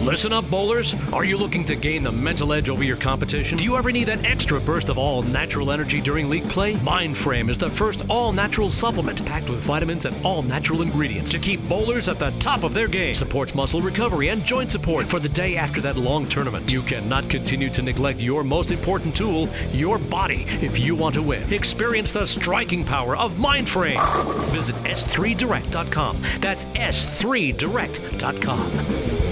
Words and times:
Listen 0.00 0.32
up, 0.32 0.48
bowlers. 0.50 0.96
Are 1.12 1.24
you 1.24 1.36
looking 1.36 1.62
to 1.66 1.76
gain 1.76 2.02
the 2.02 2.10
mental 2.10 2.54
edge 2.54 2.70
over 2.70 2.82
your 2.82 2.96
competition? 2.96 3.58
Do 3.58 3.64
you 3.64 3.76
ever 3.76 3.92
need 3.92 4.04
that 4.04 4.24
extra 4.24 4.58
burst 4.58 4.88
of 4.88 4.96
all 4.96 5.20
natural 5.20 5.70
energy 5.70 6.00
during 6.00 6.30
league 6.30 6.48
play? 6.48 6.72
Mindframe 6.76 7.50
is 7.50 7.58
the 7.58 7.68
first 7.68 8.08
all 8.08 8.32
natural 8.32 8.70
supplement 8.70 9.26
packed 9.26 9.50
with 9.50 9.60
vitamins 9.60 10.06
and 10.06 10.16
all 10.24 10.42
natural 10.42 10.80
ingredients 10.80 11.30
to 11.32 11.38
keep 11.38 11.60
bowlers 11.68 12.08
at 12.08 12.18
the 12.18 12.30
top 12.38 12.64
of 12.64 12.72
their 12.72 12.88
game. 12.88 13.12
Supports 13.12 13.54
muscle 13.54 13.82
recovery 13.82 14.28
and 14.28 14.42
joint 14.42 14.72
support 14.72 15.06
for 15.06 15.20
the 15.20 15.28
day 15.28 15.56
after 15.56 15.82
that 15.82 15.98
long 15.98 16.26
tournament. 16.26 16.72
You 16.72 16.80
cannot 16.80 17.28
continue 17.28 17.68
to 17.68 17.82
neglect 17.82 18.20
your 18.20 18.42
most 18.42 18.70
important 18.70 19.14
tool, 19.14 19.50
your 19.70 19.98
body, 19.98 20.46
if 20.62 20.80
you 20.80 20.94
want 20.94 21.14
to 21.16 21.22
win. 21.22 21.52
Experience 21.52 22.10
the 22.10 22.24
striking 22.24 22.86
power 22.86 23.18
of 23.18 23.34
Mindframe. 23.34 24.00
Visit 24.46 24.76
s3direct.com. 24.76 26.22
That's 26.40 26.64
s3direct.com. 26.64 29.29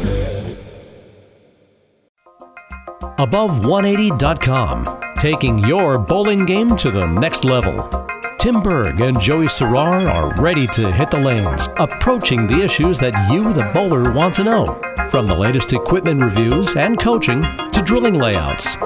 Above180.com, 3.19 5.15
taking 5.19 5.59
your 5.59 5.99
bowling 5.99 6.47
game 6.47 6.77
to 6.77 6.89
the 6.93 7.05
next 7.05 7.45
level. 7.45 7.91
Tim 8.39 8.63
Berg 8.63 9.01
and 9.01 9.21
Joey 9.21 9.47
Serrar 9.47 10.09
are 10.09 10.33
ready 10.41 10.69
to 10.69 10.93
hit 10.93 11.11
the 11.11 11.19
lanes, 11.19 11.69
approaching 11.79 12.47
the 12.47 12.63
issues 12.63 13.01
that 13.01 13.33
you, 13.33 13.53
the 13.53 13.69
bowler, 13.75 14.13
want 14.13 14.35
to 14.35 14.45
know. 14.45 14.67
From 15.11 15.27
the 15.27 15.35
latest 15.35 15.73
equipment 15.73 16.23
reviews 16.23 16.77
and 16.77 16.97
coaching 16.97 17.43
to 17.43 17.83
drilling 17.85 18.15
layouts. 18.15 18.77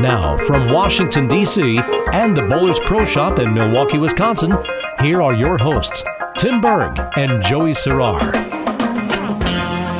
Now, 0.00 0.38
from 0.38 0.72
Washington, 0.72 1.28
D.C. 1.28 1.78
and 2.14 2.34
the 2.34 2.46
Bowlers 2.48 2.80
Pro 2.86 3.04
Shop 3.04 3.38
in 3.38 3.52
Milwaukee, 3.52 3.98
Wisconsin, 3.98 4.54
here 5.02 5.20
are 5.20 5.34
your 5.34 5.58
hosts, 5.58 6.02
Tim 6.38 6.62
Berg 6.62 6.98
and 7.18 7.42
Joey 7.42 7.72
Serrar. 7.72 8.53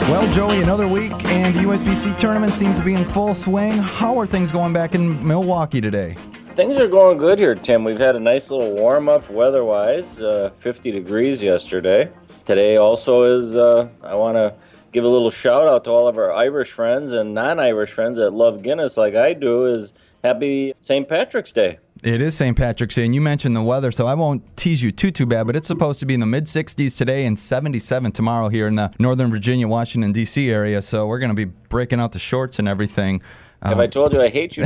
Well, 0.08 0.30
Joey, 0.34 0.60
another 0.60 0.86
week, 0.86 1.12
and 1.24 1.54
the 1.54 1.60
USBC 1.60 2.18
tournament 2.18 2.52
seems 2.52 2.78
to 2.78 2.84
be 2.84 2.92
in 2.92 3.06
full 3.06 3.32
swing. 3.32 3.72
How 3.72 4.18
are 4.18 4.27
things 4.27 4.52
going 4.52 4.74
back 4.74 4.94
in 4.94 5.27
Milwaukee 5.27 5.80
today? 5.80 6.14
Things 6.52 6.77
are 6.77 6.86
going 6.86 7.16
good 7.16 7.38
here, 7.38 7.55
Tim. 7.55 7.84
We've 7.84 7.98
had 7.98 8.14
a 8.14 8.20
nice 8.20 8.50
little 8.50 8.75
warm 8.75 9.08
up 9.08 9.28
weather 9.30 9.64
wise, 9.64 10.20
uh, 10.20 10.50
50 10.58 10.91
degrees 10.91 11.42
yesterday. 11.42 12.10
Today 12.44 12.77
also 12.77 13.22
is, 13.22 13.56
uh, 13.56 13.88
I 14.02 14.14
want 14.14 14.36
to 14.36 14.52
give 14.92 15.05
a 15.05 15.08
little 15.08 15.30
shout 15.30 15.66
out 15.66 15.84
to 15.84 15.91
all 15.91 16.06
of 16.06 16.19
our 16.19 16.30
Irish 16.34 16.70
friends 16.70 17.14
and 17.14 17.32
non 17.32 17.58
Irish 17.58 17.91
friends 17.91 18.19
that 18.19 18.32
love 18.34 18.60
Guinness 18.60 18.98
like 18.98 19.14
I 19.14 19.32
do, 19.32 19.64
is 19.64 19.94
happy 20.25 20.75
St. 20.80 21.08
Patrick's 21.08 21.53
Day. 21.53 21.78
It 22.03 22.20
is 22.20 22.36
St. 22.36 22.56
Patrick's 22.56 22.97
Day, 22.97 23.05
and 23.05 23.14
you 23.14 23.20
mentioned 23.20 23.55
the 23.55 23.62
weather, 23.62 23.92
so 23.92 24.06
I 24.06 24.14
won't 24.14 24.56
tease 24.56 24.83
you 24.83 24.91
too 24.91 25.11
too 25.11 25.27
bad. 25.27 25.47
But 25.47 25.55
it's 25.55 25.69
supposed 25.69 26.00
to 26.00 26.06
be 26.06 26.14
in 26.14 26.20
the 26.20 26.27
mid 26.27 26.47
60s 26.47 26.97
today 26.97 27.25
and 27.25 27.39
77 27.39 28.12
tomorrow 28.12 28.48
here 28.48 28.66
in 28.66 28.75
the 28.75 28.92
Northern 28.98 29.31
Virginia, 29.31 29.69
Washington 29.69 30.12
D.C. 30.12 30.50
area. 30.50 30.83
So 30.83 31.06
we're 31.06 31.19
going 31.19 31.31
to 31.31 31.34
be 31.34 31.44
breaking 31.44 32.00
out 32.00 32.12
the 32.12 32.19
shorts 32.19 32.58
and 32.58 32.66
everything. 32.66 33.22
Have 33.62 33.81
I 33.81 33.84
uh, 33.84 33.86
told 33.86 34.12
you 34.12 34.20
I 34.20 34.28
hate 34.28 34.58
you, 34.58 34.64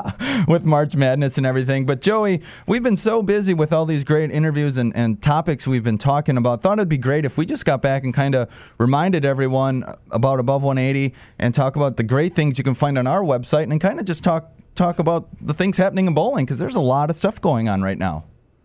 with 0.48 0.64
March 0.64 0.96
Madness 0.96 1.36
and 1.36 1.46
everything. 1.46 1.86
But 1.86 2.00
Joey, 2.00 2.42
we've 2.66 2.82
been 2.82 2.96
so 2.96 3.22
busy 3.22 3.54
with 3.54 3.72
all 3.72 3.86
these 3.86 4.02
great 4.02 4.32
interviews 4.32 4.76
and, 4.76 4.94
and 4.96 5.22
topics 5.22 5.68
we've 5.68 5.84
been 5.84 5.98
talking 5.98 6.36
about. 6.36 6.60
Thought 6.60 6.80
it'd 6.80 6.88
be 6.88 6.98
great 6.98 7.24
if 7.24 7.38
we 7.38 7.46
just 7.46 7.64
got 7.64 7.80
back 7.80 8.02
and 8.02 8.12
kind 8.12 8.34
of 8.34 8.48
reminded 8.78 9.24
everyone 9.24 9.84
about 10.10 10.40
Above 10.40 10.64
180 10.64 11.14
and 11.38 11.54
talk 11.54 11.76
about 11.76 11.96
the 11.96 12.02
great 12.02 12.34
things 12.34 12.58
you 12.58 12.64
can 12.64 12.74
find 12.74 12.98
on 12.98 13.06
our 13.06 13.22
website 13.22 13.70
and 13.70 13.80
kind 13.80 14.00
of 14.00 14.04
just 14.04 14.24
talk 14.24 14.50
talk 14.74 14.98
about 14.98 15.28
the 15.40 15.54
things 15.54 15.76
happening 15.76 16.06
in 16.06 16.14
bowling 16.14 16.44
because 16.44 16.58
there's 16.58 16.76
a 16.76 16.80
lot 16.80 17.10
of 17.10 17.16
stuff 17.16 17.40
going 17.40 17.68
on 17.68 17.82
right 17.82 17.98
now. 17.98 18.24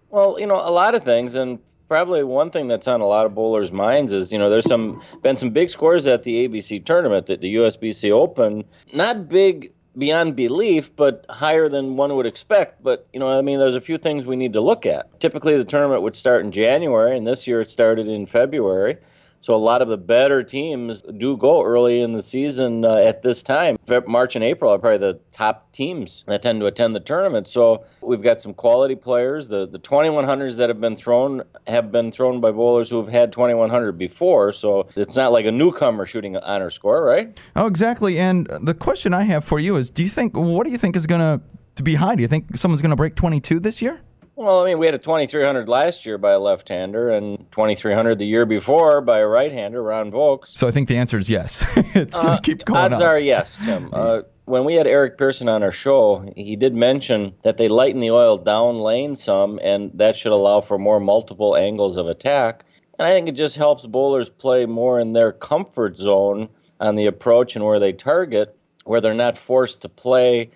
Well, 0.10 0.40
you 0.40 0.48
know, 0.48 0.56
a 0.56 0.72
lot 0.72 0.96
of 0.96 1.04
things, 1.04 1.36
and 1.36 1.60
probably 1.88 2.24
one 2.24 2.50
thing 2.50 2.68
that's 2.68 2.88
on 2.88 3.02
a 3.02 3.06
lot 3.06 3.26
of 3.26 3.36
bowlers' 3.36 3.72
minds 3.72 4.14
is, 4.14 4.32
you 4.32 4.40
know, 4.40 4.50
there's 4.50 4.68
some 4.68 5.02
been 5.22 5.38
some 5.38 5.50
big 5.50 5.70
scores 5.70 6.08
at 6.08 6.24
the 6.24 6.48
ABC 6.48 6.86
tournament, 6.86 7.30
at 7.30 7.42
the 7.42 7.56
USBC 7.56 8.12
Open. 8.12 8.64
Not 8.94 9.28
big 9.28 9.74
beyond 9.98 10.36
belief, 10.36 10.96
but 10.96 11.26
higher 11.30 11.70
than 11.70 11.96
one 11.96 12.16
would 12.16 12.26
expect. 12.26 12.84
But, 12.84 13.08
you 13.14 13.20
know, 13.20 13.28
I 13.28 13.42
mean, 13.42 13.60
there's 13.60 13.76
a 13.76 13.82
few 13.82 13.98
things 13.98 14.26
we 14.26 14.36
need 14.36 14.54
to 14.54 14.62
look 14.62 14.86
at. 14.86 15.20
Typically, 15.20 15.58
the 15.58 15.66
tournament 15.66 16.02
would 16.02 16.16
start 16.16 16.44
in 16.44 16.52
January, 16.52 17.18
and 17.18 17.26
this 17.26 17.48
year 17.48 17.62
it 17.62 17.70
started 17.70 18.08
in 18.08 18.26
February. 18.26 18.98
So 19.46 19.54
a 19.54 19.58
lot 19.58 19.84
of 19.84 19.90
the 19.90 19.98
better 19.98 20.42
teams 20.42 21.04
do 21.04 21.38
go 21.38 21.64
early 21.64 22.02
in 22.02 22.14
the 22.14 22.24
season 22.24 22.84
uh, 22.84 22.96
at 22.96 23.22
this 23.22 23.44
time. 23.44 23.78
March 24.08 24.36
and 24.36 24.44
April 24.44 24.72
are 24.72 24.80
probably 24.80 24.98
the 24.98 25.20
top 25.34 25.72
teams 25.72 26.24
that 26.26 26.42
tend 26.42 26.62
to 26.62 26.66
attend 26.66 26.96
the 26.96 27.00
tournament. 27.00 27.48
So 27.48 27.86
we've 28.02 28.24
got 28.24 28.42
some 28.42 28.56
quality 28.56 28.96
players. 28.96 29.48
The 29.48 29.68
the 29.68 29.78
2100s 29.78 30.56
that 30.56 30.70
have 30.70 30.82
been 30.82 30.96
thrown 30.96 31.44
have 31.68 31.92
been 31.92 32.12
thrown 32.12 32.42
by 32.42 32.54
bowlers 32.54 32.90
who 32.90 32.98
have 32.98 33.08
had 33.08 33.32
2100 33.32 33.92
before. 33.92 34.52
So 34.52 34.88
it's 34.96 35.16
not 35.16 35.32
like 35.32 35.46
a 35.46 35.52
newcomer 35.52 36.08
shooting 36.08 36.36
an 36.36 36.42
honor 36.44 36.72
score, 36.72 37.04
right? 37.04 37.40
Oh, 37.56 37.68
exactly. 37.68 38.18
And 38.18 38.48
the 38.64 38.74
question 38.74 39.14
I 39.14 39.26
have 39.26 39.46
for 39.46 39.60
you 39.60 39.76
is, 39.76 39.92
do 39.92 40.02
you 40.02 40.10
think 40.10 40.36
what 40.36 40.66
do 40.66 40.72
you 40.72 40.80
think 40.80 40.96
is 40.96 41.06
going 41.06 41.22
to 41.22 41.46
to 41.76 41.84
be 41.84 41.94
high? 41.94 42.16
Do 42.16 42.24
you 42.24 42.28
think 42.28 42.58
someone's 42.58 42.82
going 42.82 42.90
to 42.90 42.96
break 42.96 43.14
22 43.14 43.60
this 43.60 43.80
year? 43.80 44.02
Well, 44.38 44.62
I 44.62 44.66
mean, 44.66 44.80
we 44.80 44.86
had 44.86 44.96
a 44.96 45.00
2300 45.00 45.70
last 45.70 46.06
year 46.06 46.18
by 46.18 46.34
a 46.34 46.40
left-hander, 46.40 47.10
and 47.10 47.38
2300 47.52 48.20
the 48.20 48.26
year 48.26 48.46
before 48.46 49.00
by 49.00 49.20
a 49.20 49.28
right-hander, 49.28 49.82
Ron 49.82 50.12
Vokes. 50.12 50.58
So 50.58 50.68
I 50.68 50.72
think 50.72 50.90
the 50.90 50.98
answer 50.98 51.18
is 51.18 51.30
yes. 51.30 51.64
it's 51.96 52.18
going 52.18 52.28
to 52.28 52.34
uh, 52.34 52.40
keep 52.42 52.66
going. 52.66 52.80
Odds 52.94 52.96
up. 52.96 53.04
are 53.04 53.20
yes, 53.20 53.58
Tim. 53.64 53.90
Uh, 53.94 54.24
when 54.44 54.66
we 54.66 54.76
had 54.76 54.86
Eric 54.86 55.18
Pearson 55.18 55.48
on 55.50 55.64
our 55.64 55.72
show, 55.72 56.32
he 56.36 56.56
did 56.56 56.76
mention 56.76 57.34
that 57.44 57.58
they 57.58 57.68
lighten 57.68 58.02
the 58.02 58.12
oil 58.12 58.38
down 58.38 58.80
lane 58.80 59.16
some, 59.16 59.60
and 59.64 59.90
that 59.96 60.16
should 60.16 60.34
allow 60.34 60.62
for 60.62 60.78
more 60.78 61.00
multiple 61.00 61.56
angles 61.56 61.98
of 61.98 62.08
attack. 62.08 62.64
And 63.00 63.08
I 63.08 63.12
think 63.12 63.28
it 63.28 63.34
just 63.34 63.56
helps 63.56 63.86
bowlers 63.86 64.30
play 64.30 64.66
more 64.66 65.00
in 65.00 65.14
their 65.14 65.32
comfort 65.32 65.98
zone 65.98 66.50
on 66.80 66.96
the 66.96 67.08
approach 67.08 67.56
and 67.56 67.66
where 67.66 67.80
they 67.80 67.94
target, 67.94 68.56
where 68.84 69.02
they're 69.02 69.14
not 69.14 69.38
forced 69.38 69.82
to 69.82 69.90
play 69.90 70.52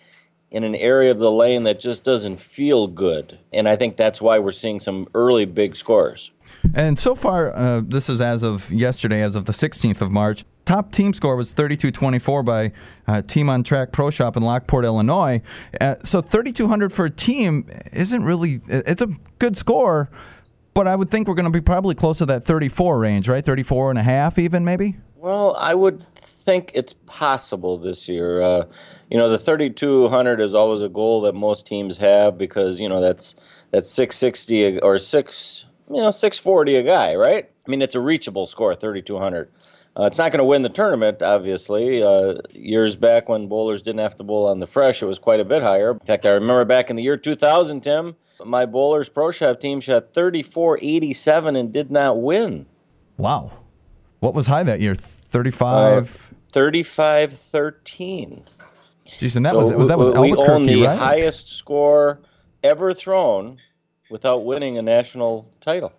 in 0.52 0.64
an 0.64 0.76
area 0.76 1.12
of 1.12 1.20
the 1.20 1.32
lane 1.32 1.64
that 1.64 1.80
just 1.80 2.04
doesn't 2.04 2.38
feel 2.38 2.88
good. 2.88 3.38
And 3.54 3.70
I 3.70 3.76
think 3.76 3.98
that's 3.98 4.22
why 4.22 4.40
we're 4.40 4.52
seeing 4.52 4.80
some 4.80 5.08
early 5.14 5.46
big 5.46 5.76
scores. 5.76 6.32
And 6.74 6.98
so 6.98 7.16
far, 7.16 7.56
uh, 7.56 7.82
this 7.86 8.10
is 8.10 8.20
as 8.20 8.44
of 8.44 8.72
yesterday, 8.72 9.22
as 9.22 9.36
of 9.36 9.46
the 9.46 9.54
16th 9.54 10.02
of 10.02 10.12
March. 10.12 10.44
Top 10.66 10.92
team 10.92 11.14
score 11.14 11.36
was 11.36 11.54
32-24 11.54 12.46
by 12.46 12.72
uh, 13.08 13.22
Team 13.24 13.50
on 13.50 13.64
Track 13.64 13.92
Pro 13.92 14.12
Shop 14.12 14.38
in 14.38 14.44
Lockport, 14.44 14.86
Illinois. 14.86 15.42
Uh, 15.80 15.96
so 16.04 16.22
3,200 16.22 16.94
for 16.94 17.06
a 17.06 17.10
team 17.10 17.68
isn't 17.92 18.24
really. 18.24 18.62
It's 18.68 19.02
a 19.02 19.10
good 19.40 19.58
score, 19.58 20.10
but 20.74 20.88
I 20.88 20.96
would 20.96 21.10
think 21.10 21.28
we're 21.28 21.34
going 21.34 21.46
to 21.46 21.52
be 21.52 21.62
probably 21.62 21.96
close 21.96 22.20
to 22.20 22.26
that 22.28 22.44
34 22.44 23.00
range, 23.00 23.28
right? 23.28 23.44
34 23.44 23.92
and 23.92 24.00
a 24.00 24.04
half, 24.04 24.38
even 24.38 24.64
maybe. 24.64 24.98
Well, 25.16 25.56
I 25.56 25.74
would 25.74 26.06
think 26.50 26.72
it's 26.76 26.94
possible 27.06 27.78
this 27.78 28.08
year. 28.08 28.68
You 29.10 29.18
know, 29.18 29.30
the 29.30 29.40
3200 29.40 30.40
is 30.40 30.54
always 30.54 30.82
a 30.82 30.90
goal 30.90 31.22
that 31.22 31.34
most 31.34 31.66
teams 31.66 31.98
have 31.98 32.38
because 32.38 32.80
you 32.80 32.88
know 32.88 33.02
that's 33.02 33.36
that's 33.72 33.90
660 33.90 34.80
or 34.80 35.00
six, 35.00 35.66
you 35.90 35.98
know, 35.98 36.12
640 36.12 36.76
a 36.76 36.84
guy, 36.84 37.16
right? 37.16 37.50
I 37.68 37.70
mean, 37.70 37.82
it's 37.82 37.96
a 37.96 38.00
reachable 38.00 38.48
score, 38.48 38.76
3200. 38.76 39.50
Uh, 39.98 40.04
it's 40.04 40.18
not 40.18 40.32
going 40.32 40.40
to 40.40 40.46
win 40.46 40.62
the 40.62 40.70
tournament, 40.70 41.22
obviously. 41.22 42.02
Uh, 42.02 42.36
years 42.52 42.96
back 42.96 43.28
when 43.28 43.48
bowlers 43.48 43.82
didn't 43.82 44.00
have 44.00 44.16
to 44.18 44.24
bowl 44.24 44.48
on 44.48 44.60
the 44.60 44.68
fresh, 44.68 45.02
it 45.02 45.06
was 45.06 45.20
quite 45.20 45.40
a 45.40 45.46
bit 45.46 45.62
higher. 45.62 45.92
In 45.92 46.00
fact, 46.00 46.26
I 46.26 46.30
remember 46.30 46.64
back 46.66 46.90
in 46.90 46.96
the 46.96 47.04
year 47.04 47.18
2000, 47.18 47.82
Tim, 47.82 48.16
my 48.46 48.66
bowlers 48.66 49.10
pro 49.10 49.32
shop 49.32 49.60
team 49.60 49.82
shot 49.82 50.14
34.87 50.14 51.60
and 51.60 51.74
did 51.74 51.92
not 51.92 52.22
win. 52.22 52.66
Wow. 53.18 53.52
What 54.20 54.34
was 54.34 54.48
high 54.48 54.64
that 54.64 54.80
year? 54.80 54.96
35? 54.96 56.32
Uh, 56.32 56.36
35 56.52 57.38
13. 57.38 58.44
Jeez, 59.20 59.36
and 59.36 59.46
that 59.46 59.54
so 59.54 59.58
was, 59.78 59.88
that 59.88 59.98
was 59.98 60.10
we, 60.10 60.32
we 60.32 60.38
own 60.38 60.64
the 60.64 60.84
right? 60.84 60.98
highest 60.98 61.58
score 61.58 62.20
ever 62.64 62.94
thrown 62.94 63.58
without 64.10 64.46
winning 64.46 64.78
a 64.78 64.82
national 64.82 65.50
title. 65.62 65.94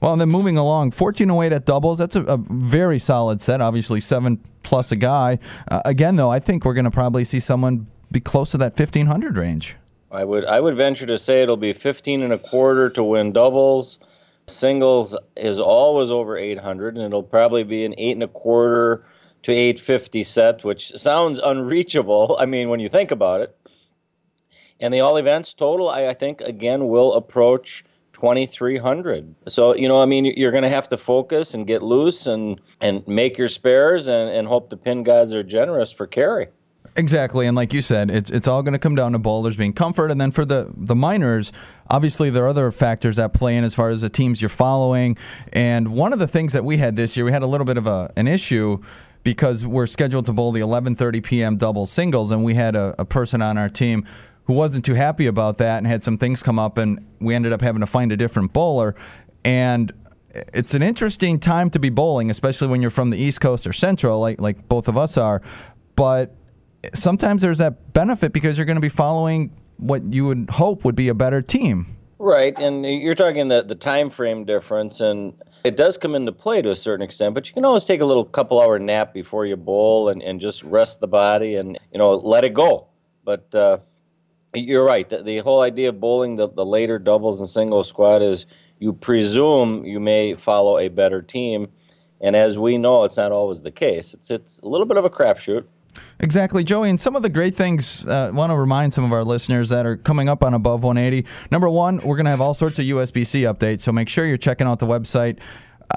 Well, 0.00 0.12
and 0.12 0.20
then 0.20 0.28
moving 0.28 0.56
along, 0.56 0.92
1408 0.92 1.52
at 1.52 1.66
doubles. 1.66 1.98
That's 1.98 2.14
a, 2.14 2.22
a 2.22 2.36
very 2.36 2.98
solid 2.98 3.40
set. 3.40 3.60
Obviously, 3.60 4.00
seven 4.00 4.38
plus 4.62 4.92
a 4.92 4.96
guy. 4.96 5.38
Uh, 5.68 5.82
again, 5.84 6.16
though, 6.16 6.30
I 6.30 6.38
think 6.38 6.64
we're 6.64 6.74
going 6.74 6.84
to 6.84 6.90
probably 6.90 7.24
see 7.24 7.40
someone 7.40 7.88
be 8.10 8.20
close 8.20 8.50
to 8.52 8.58
that 8.58 8.78
1500 8.78 9.36
range. 9.36 9.76
I 10.10 10.24
would 10.24 10.44
I 10.44 10.60
would 10.60 10.76
venture 10.76 11.06
to 11.06 11.18
say 11.18 11.42
it'll 11.42 11.56
be 11.56 11.72
15 11.72 12.22
and 12.22 12.32
a 12.32 12.38
quarter 12.38 12.90
to 12.90 13.02
win 13.02 13.32
doubles. 13.32 13.98
Singles 14.46 15.16
is 15.36 15.58
always 15.58 16.10
over 16.10 16.36
800, 16.36 16.96
and 16.96 17.04
it'll 17.06 17.22
probably 17.22 17.64
be 17.64 17.84
an 17.84 17.94
eight 17.96 18.12
and 18.12 18.22
a 18.22 18.28
quarter 18.28 19.04
to 19.42 19.52
850 19.52 20.22
set, 20.22 20.64
which 20.64 20.92
sounds 20.96 21.38
unreachable. 21.38 22.36
I 22.38 22.46
mean, 22.46 22.68
when 22.68 22.80
you 22.80 22.88
think 22.88 23.10
about 23.10 23.40
it. 23.40 23.56
And 24.80 24.92
the 24.92 25.00
all 25.00 25.16
events 25.16 25.54
total, 25.54 25.88
I, 25.88 26.08
I 26.08 26.14
think, 26.14 26.40
again, 26.40 26.88
will 26.88 27.14
approach 27.14 27.84
2300 28.14 29.34
so 29.48 29.74
you 29.74 29.88
know 29.88 30.00
i 30.00 30.06
mean 30.06 30.24
you're 30.24 30.52
going 30.52 30.62
to 30.62 30.68
have 30.68 30.88
to 30.88 30.96
focus 30.96 31.54
and 31.54 31.66
get 31.66 31.82
loose 31.82 32.28
and 32.28 32.60
and 32.80 33.04
make 33.08 33.36
your 33.36 33.48
spares 33.48 34.06
and, 34.06 34.30
and 34.30 34.46
hope 34.46 34.70
the 34.70 34.76
pin 34.76 35.02
guys 35.02 35.34
are 35.34 35.42
generous 35.42 35.90
for 35.90 36.06
carry 36.06 36.46
Exactly, 36.94 37.46
and 37.46 37.56
like 37.56 37.72
you 37.72 37.80
said, 37.80 38.10
it's 38.10 38.30
it's 38.30 38.46
all 38.46 38.62
going 38.62 38.74
to 38.74 38.78
come 38.78 38.94
down 38.94 39.12
to 39.12 39.18
bowlers 39.18 39.56
being 39.56 39.72
comfort, 39.72 40.10
and 40.10 40.20
then 40.20 40.30
for 40.30 40.44
the 40.44 40.70
the 40.76 40.94
minors, 40.94 41.50
obviously 41.88 42.28
there 42.28 42.44
are 42.44 42.48
other 42.48 42.70
factors 42.70 43.16
that 43.16 43.32
play 43.32 43.56
in 43.56 43.64
as 43.64 43.74
far 43.74 43.88
as 43.88 44.02
the 44.02 44.10
teams 44.10 44.42
you're 44.42 44.50
following. 44.50 45.16
And 45.54 45.94
one 45.94 46.12
of 46.12 46.18
the 46.18 46.28
things 46.28 46.52
that 46.52 46.66
we 46.66 46.76
had 46.76 46.96
this 46.96 47.16
year, 47.16 47.24
we 47.24 47.32
had 47.32 47.40
a 47.40 47.46
little 47.46 47.64
bit 47.64 47.78
of 47.78 47.86
a 47.86 48.12
an 48.14 48.28
issue 48.28 48.82
because 49.22 49.64
we're 49.64 49.86
scheduled 49.86 50.26
to 50.26 50.32
bowl 50.32 50.52
the 50.52 50.60
11:30 50.60 51.22
p.m. 51.22 51.56
double 51.56 51.86
singles, 51.86 52.30
and 52.30 52.44
we 52.44 52.54
had 52.54 52.74
a, 52.74 52.94
a 52.98 53.04
person 53.04 53.42
on 53.42 53.56
our 53.58 53.68
team 53.68 54.06
who 54.44 54.54
wasn't 54.54 54.84
too 54.84 54.94
happy 54.94 55.26
about 55.26 55.58
that 55.58 55.78
and 55.78 55.86
had 55.86 56.02
some 56.02 56.18
things 56.18 56.42
come 56.42 56.58
up, 56.58 56.78
and 56.78 57.04
we 57.20 57.34
ended 57.34 57.52
up 57.52 57.60
having 57.60 57.80
to 57.80 57.86
find 57.86 58.10
a 58.10 58.16
different 58.16 58.52
bowler. 58.52 58.94
And 59.44 59.92
it's 60.32 60.74
an 60.74 60.82
interesting 60.82 61.38
time 61.38 61.70
to 61.70 61.78
be 61.78 61.90
bowling, 61.90 62.30
especially 62.30 62.68
when 62.68 62.80
you're 62.80 62.90
from 62.90 63.10
the 63.10 63.18
East 63.18 63.40
Coast 63.40 63.66
or 63.66 63.72
Central, 63.72 64.20
like 64.20 64.40
like 64.40 64.68
both 64.68 64.88
of 64.88 64.96
us 64.96 65.16
are. 65.16 65.42
But 65.94 66.34
sometimes 66.94 67.42
there's 67.42 67.58
that 67.58 67.92
benefit 67.92 68.32
because 68.32 68.56
you're 68.56 68.66
going 68.66 68.76
to 68.76 68.80
be 68.80 68.88
following 68.88 69.52
what 69.76 70.12
you 70.12 70.26
would 70.26 70.50
hope 70.50 70.84
would 70.84 70.96
be 70.96 71.08
a 71.08 71.14
better 71.14 71.42
team. 71.42 71.96
Right, 72.18 72.56
and 72.58 72.84
you're 72.86 73.14
talking 73.14 73.48
the 73.48 73.62
the 73.62 73.74
time 73.74 74.10
frame 74.10 74.44
difference, 74.44 75.00
and 75.00 75.34
it 75.64 75.76
does 75.76 75.98
come 75.98 76.14
into 76.14 76.32
play 76.32 76.62
to 76.62 76.70
a 76.70 76.76
certain 76.76 77.02
extent. 77.02 77.34
But 77.34 77.48
you 77.48 77.54
can 77.54 77.64
always 77.64 77.84
take 77.84 78.00
a 78.00 78.04
little 78.04 78.24
couple 78.24 78.60
hour 78.60 78.78
nap 78.78 79.14
before 79.14 79.46
you 79.46 79.56
bowl 79.56 80.08
and, 80.08 80.22
and 80.22 80.40
just 80.40 80.62
rest 80.62 81.00
the 81.00 81.08
body 81.08 81.56
and 81.56 81.78
you 81.92 81.98
know 81.98 82.14
let 82.14 82.44
it 82.44 82.54
go. 82.54 82.88
But 83.24 83.54
uh, 83.54 83.78
you're 84.54 84.84
right. 84.84 85.08
The, 85.08 85.22
the 85.22 85.38
whole 85.38 85.60
idea 85.60 85.90
of 85.90 86.00
bowling 86.00 86.36
the, 86.36 86.48
the 86.48 86.64
later 86.64 86.98
doubles 86.98 87.40
and 87.40 87.48
singles 87.48 87.88
squad 87.88 88.22
is 88.22 88.46
you 88.78 88.92
presume 88.92 89.84
you 89.84 90.00
may 90.00 90.34
follow 90.34 90.78
a 90.78 90.88
better 90.88 91.22
team, 91.22 91.68
and 92.20 92.34
as 92.34 92.58
we 92.58 92.78
know, 92.78 93.04
it's 93.04 93.16
not 93.16 93.32
always 93.32 93.62
the 93.62 93.70
case. 93.70 94.14
It's 94.14 94.30
it's 94.30 94.58
a 94.60 94.66
little 94.68 94.86
bit 94.86 94.96
of 94.96 95.04
a 95.04 95.10
crapshoot. 95.10 95.64
Exactly, 96.20 96.64
Joey. 96.64 96.90
And 96.90 97.00
some 97.00 97.16
of 97.16 97.22
the 97.22 97.28
great 97.28 97.54
things 97.54 98.06
uh, 98.06 98.28
I 98.28 98.30
want 98.30 98.50
to 98.50 98.56
remind 98.56 98.94
some 98.94 99.04
of 99.04 99.12
our 99.12 99.24
listeners 99.24 99.68
that 99.70 99.86
are 99.86 99.96
coming 99.96 100.28
up 100.28 100.42
on 100.42 100.54
Above 100.54 100.82
180. 100.82 101.28
Number 101.50 101.68
one, 101.68 101.96
we're 101.98 102.16
going 102.16 102.26
to 102.26 102.30
have 102.30 102.40
all 102.40 102.54
sorts 102.54 102.78
of 102.78 102.84
USBC 102.84 103.52
updates, 103.52 103.80
so 103.80 103.92
make 103.92 104.08
sure 104.08 104.24
you're 104.26 104.36
checking 104.36 104.66
out 104.66 104.78
the 104.78 104.86
website. 104.86 105.38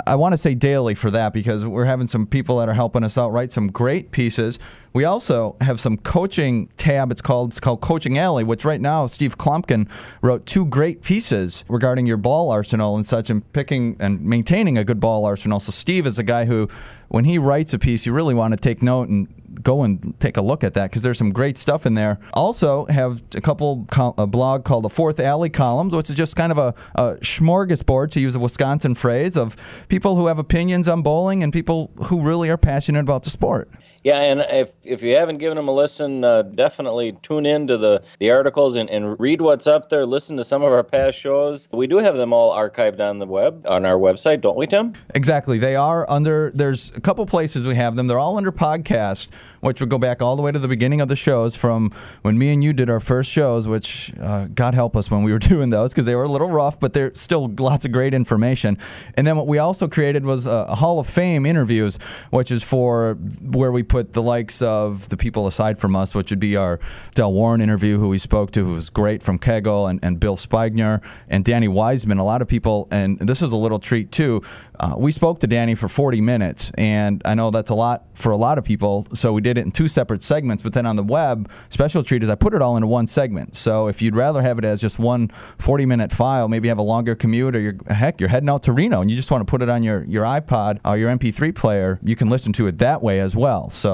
I 0.08 0.16
want 0.16 0.34
to 0.34 0.38
say 0.38 0.56
daily 0.56 0.96
for 0.96 1.10
that 1.12 1.34
because 1.34 1.64
we're 1.64 1.86
having 1.86 2.08
some 2.08 2.26
people 2.28 2.58
that 2.58 2.68
are 2.68 2.74
helping 2.74 3.04
us 3.04 3.18
out 3.18 3.32
write 3.32 3.52
some 3.52 3.68
great 3.72 4.12
pieces. 4.12 4.60
We 4.94 5.04
also 5.04 5.56
have 5.62 5.80
some 5.80 5.98
coaching 5.98 6.70
tab. 6.78 7.12
It's 7.12 7.22
called 7.22 7.52
it's 7.52 7.60
called 7.60 7.82
Coaching 7.82 8.18
Alley, 8.18 8.44
which 8.44 8.66
right 8.66 8.80
now 8.80 9.08
Steve 9.08 9.38
Kloempken 9.38 9.90
wrote 10.22 10.46
two 10.46 10.66
great 10.66 11.02
pieces 11.02 11.64
regarding 11.68 12.06
your 12.06 12.18
ball 12.18 12.50
arsenal 12.50 12.96
and 12.96 13.06
such, 13.06 13.30
and 13.30 13.52
picking 13.54 13.98
and 14.00 14.22
maintaining 14.22 14.78
a 14.78 14.84
good 14.84 15.00
ball 15.00 15.26
arsenal. 15.26 15.60
So 15.60 15.72
Steve 15.72 16.08
is 16.08 16.18
a 16.18 16.24
guy 16.24 16.46
who, 16.46 16.70
when 17.10 17.26
he 17.26 17.38
writes 17.38 17.74
a 17.74 17.80
piece, 17.80 18.06
you 18.06 18.14
really 18.14 18.34
want 18.34 18.54
to 18.54 18.58
take 18.58 18.82
note 18.82 19.10
and 19.10 19.28
go 19.64 19.84
and 19.84 20.14
take 20.20 20.38
a 20.38 20.42
look 20.42 20.64
at 20.64 20.74
that 20.74 20.90
because 20.90 21.02
there's 21.02 21.18
some 21.18 21.32
great 21.32 21.58
stuff 21.58 21.86
in 21.86 21.94
there. 21.94 22.20
Also, 22.34 22.86
have 22.86 23.22
a 23.36 23.42
couple 23.42 23.86
a 24.18 24.28
blog 24.28 24.66
called 24.66 24.84
the 24.84 24.90
Fourth 24.90 25.20
Alley 25.20 25.50
Columns, 25.50 25.94
which 25.94 26.10
is 26.10 26.16
just 26.16 26.36
kind 26.36 26.52
of 26.52 26.58
a, 26.58 26.74
a 26.96 27.16
smorgasbord 27.18 28.12
to 28.12 28.20
use 28.20 28.36
a 28.36 28.40
Wisconsin 28.40 28.96
phrase 28.96 29.36
of 29.36 29.56
people 29.88 30.16
who 30.16 30.28
have 30.28 30.40
opinions 30.40 30.88
on 30.88 31.02
bowling 31.02 31.44
and 31.44 31.52
people 31.52 31.92
who 32.06 32.22
really 32.22 32.50
are 32.50 32.58
passionate 32.58 33.02
about 33.02 33.24
the 33.24 33.30
sport. 33.30 33.70
Yeah, 34.06 34.20
and 34.22 34.46
if, 34.52 34.70
if 34.84 35.02
you 35.02 35.16
haven't 35.16 35.40
given 35.40 35.56
them 35.56 35.68
a 35.68 35.72
listen, 35.72 36.24
uh, 36.24 36.44
definitely 36.44 37.18
tune 37.24 37.48
in 37.48 37.66
to 37.66 37.76
the, 37.80 38.04
the 38.20 38.30
articles 38.30 38.76
and, 38.76 38.88
and 38.88 39.20
read 39.20 39.42
what's 39.42 39.66
up 39.66 39.90
there. 39.90 40.06
Listen 40.06 40.38
to 40.38 40.44
some 40.44 40.62
of 40.62 40.72
our 40.72 40.84
past 40.84 41.18
shows. 41.18 41.68
We 41.72 41.88
do 41.88 41.98
have 41.98 42.16
them 42.16 42.32
all 42.32 42.56
archived 42.56 43.00
on 43.00 43.18
the 43.18 43.26
web, 43.26 43.66
on 43.68 43.84
our 43.84 43.98
website, 43.98 44.42
don't 44.42 44.58
we, 44.58 44.68
Tim? 44.68 44.94
Exactly. 45.16 45.58
They 45.58 45.76
are 45.76 46.08
under, 46.08 46.52
there's 46.54 46.92
a 46.92 47.02
couple 47.02 47.26
places 47.26 47.66
we 47.66 47.74
have 47.74 47.96
them. 47.96 48.06
They're 48.06 48.20
all 48.20 48.38
under 48.38 48.52
podcast, 48.52 49.34
which 49.62 49.80
would 49.80 49.90
go 49.90 49.98
back 49.98 50.22
all 50.22 50.36
the 50.36 50.44
way 50.44 50.52
to 50.52 50.60
the 50.60 50.68
beginning 50.68 51.02
of 51.02 51.08
the 51.08 51.16
shows 51.16 51.56
from 51.56 51.92
when 52.22 52.38
me 52.38 52.54
and 52.54 52.64
you 52.64 52.74
did 52.74 52.92
our 52.92 53.00
first 53.00 53.32
shows, 53.32 53.68
which 53.68 54.14
uh, 54.22 54.46
God 54.54 54.76
help 54.76 54.96
us 54.96 55.10
when 55.10 55.24
we 55.24 55.32
were 55.32 55.40
doing 55.56 55.72
those 55.72 55.94
because 55.94 56.06
they 56.06 56.14
were 56.14 56.26
a 56.26 56.30
little 56.30 56.52
rough, 56.52 56.80
but 56.80 56.94
they're 56.94 57.12
still 57.16 57.52
lots 57.58 57.86
of 57.86 57.92
great 57.92 58.14
information. 58.14 58.78
And 59.16 59.26
then 59.26 59.36
what 59.36 59.48
we 59.48 59.58
also 59.58 59.88
created 59.88 60.26
was 60.26 60.46
a, 60.46 60.68
a 60.70 60.76
Hall 60.76 61.00
of 61.00 61.10
Fame 61.10 61.48
interviews, 61.48 61.98
which 62.30 62.52
is 62.52 62.62
for 62.62 63.16
where 63.42 63.72
we 63.72 63.82
put 63.96 64.12
the 64.12 64.22
likes 64.22 64.62
of 64.62 65.08
the 65.08 65.16
people 65.16 65.48
aside 65.48 65.80
from 65.80 65.96
us, 65.96 66.14
which 66.14 66.30
would 66.30 66.40
be 66.40 66.58
our 66.58 66.82
Del 67.14 67.32
Warren 67.32 67.62
interview, 67.62 67.98
who 67.98 68.10
we 68.10 68.18
spoke 68.18 68.52
to, 68.52 68.66
who 68.66 68.74
was 68.74 68.90
great 68.90 69.24
from 69.24 69.40
Kegel, 69.40 69.88
and, 69.88 70.02
and 70.04 70.20
Bill 70.20 70.36
Spigner 70.36 71.02
and 71.30 71.46
Danny 71.46 71.70
Wiseman. 71.70 72.18
A 72.18 72.26
lot 72.26 72.42
of 72.42 72.50
people, 72.50 72.90
and 72.92 73.18
this 73.20 73.42
is 73.42 73.54
a 73.54 73.56
little 73.56 73.80
treat 73.80 74.12
too. 74.12 74.42
Uh, 74.78 74.96
we 74.98 75.14
spoke 75.14 75.40
to 75.40 75.48
Danny 75.48 75.76
for 75.76 75.88
40 75.88 76.20
minutes, 76.20 76.74
and 76.78 77.22
I 77.24 77.36
know 77.36 77.52
that's 77.52 77.70
a 77.70 77.76
lot 77.76 78.04
for 78.14 78.34
a 78.34 78.36
lot 78.36 78.58
of 78.58 78.66
people. 78.66 79.08
So 79.14 79.32
we 79.32 79.40
did 79.40 79.58
it 79.58 79.62
in 79.62 79.72
two 79.72 79.88
separate 79.88 80.24
segments. 80.24 80.62
But 80.62 80.74
then 80.74 80.86
on 80.86 80.98
the 80.98 81.04
web, 81.04 81.50
special 81.70 82.04
treat 82.04 82.22
is 82.22 82.30
I 82.30 82.36
put 82.36 82.54
it 82.54 82.62
all 82.62 82.76
into 82.76 82.88
one 82.88 83.08
segment. 83.08 83.56
So 83.56 83.88
if 83.88 84.02
you'd 84.02 84.16
rather 84.16 84.42
have 84.42 84.60
it 84.60 84.66
as 84.66 84.82
just 84.82 85.00
one 85.00 85.30
40 85.58 85.86
minute 85.86 86.12
file, 86.12 86.50
maybe 86.50 86.68
have 86.68 86.78
a 86.78 86.90
longer 86.96 87.16
commute, 87.16 87.56
or 87.56 87.60
you're, 87.62 87.78
heck, 87.88 88.20
you're 88.20 88.28
heading 88.28 88.50
out 88.50 88.64
to 88.64 88.74
Reno 88.74 89.00
and 89.00 89.10
you 89.10 89.16
just 89.16 89.32
want 89.32 89.40
to 89.40 89.50
put 89.50 89.62
it 89.62 89.70
on 89.70 89.84
your, 89.84 90.04
your 90.04 90.26
iPod 90.26 90.82
or 90.84 90.98
your 90.98 91.16
MP3 91.16 91.56
player, 91.56 91.98
you 92.04 92.18
can 92.18 92.28
listen 92.30 92.52
to 92.54 92.68
it 92.68 92.80
that 92.80 93.02
way 93.02 93.22
as 93.22 93.38
well. 93.38 93.70
So 93.70 93.85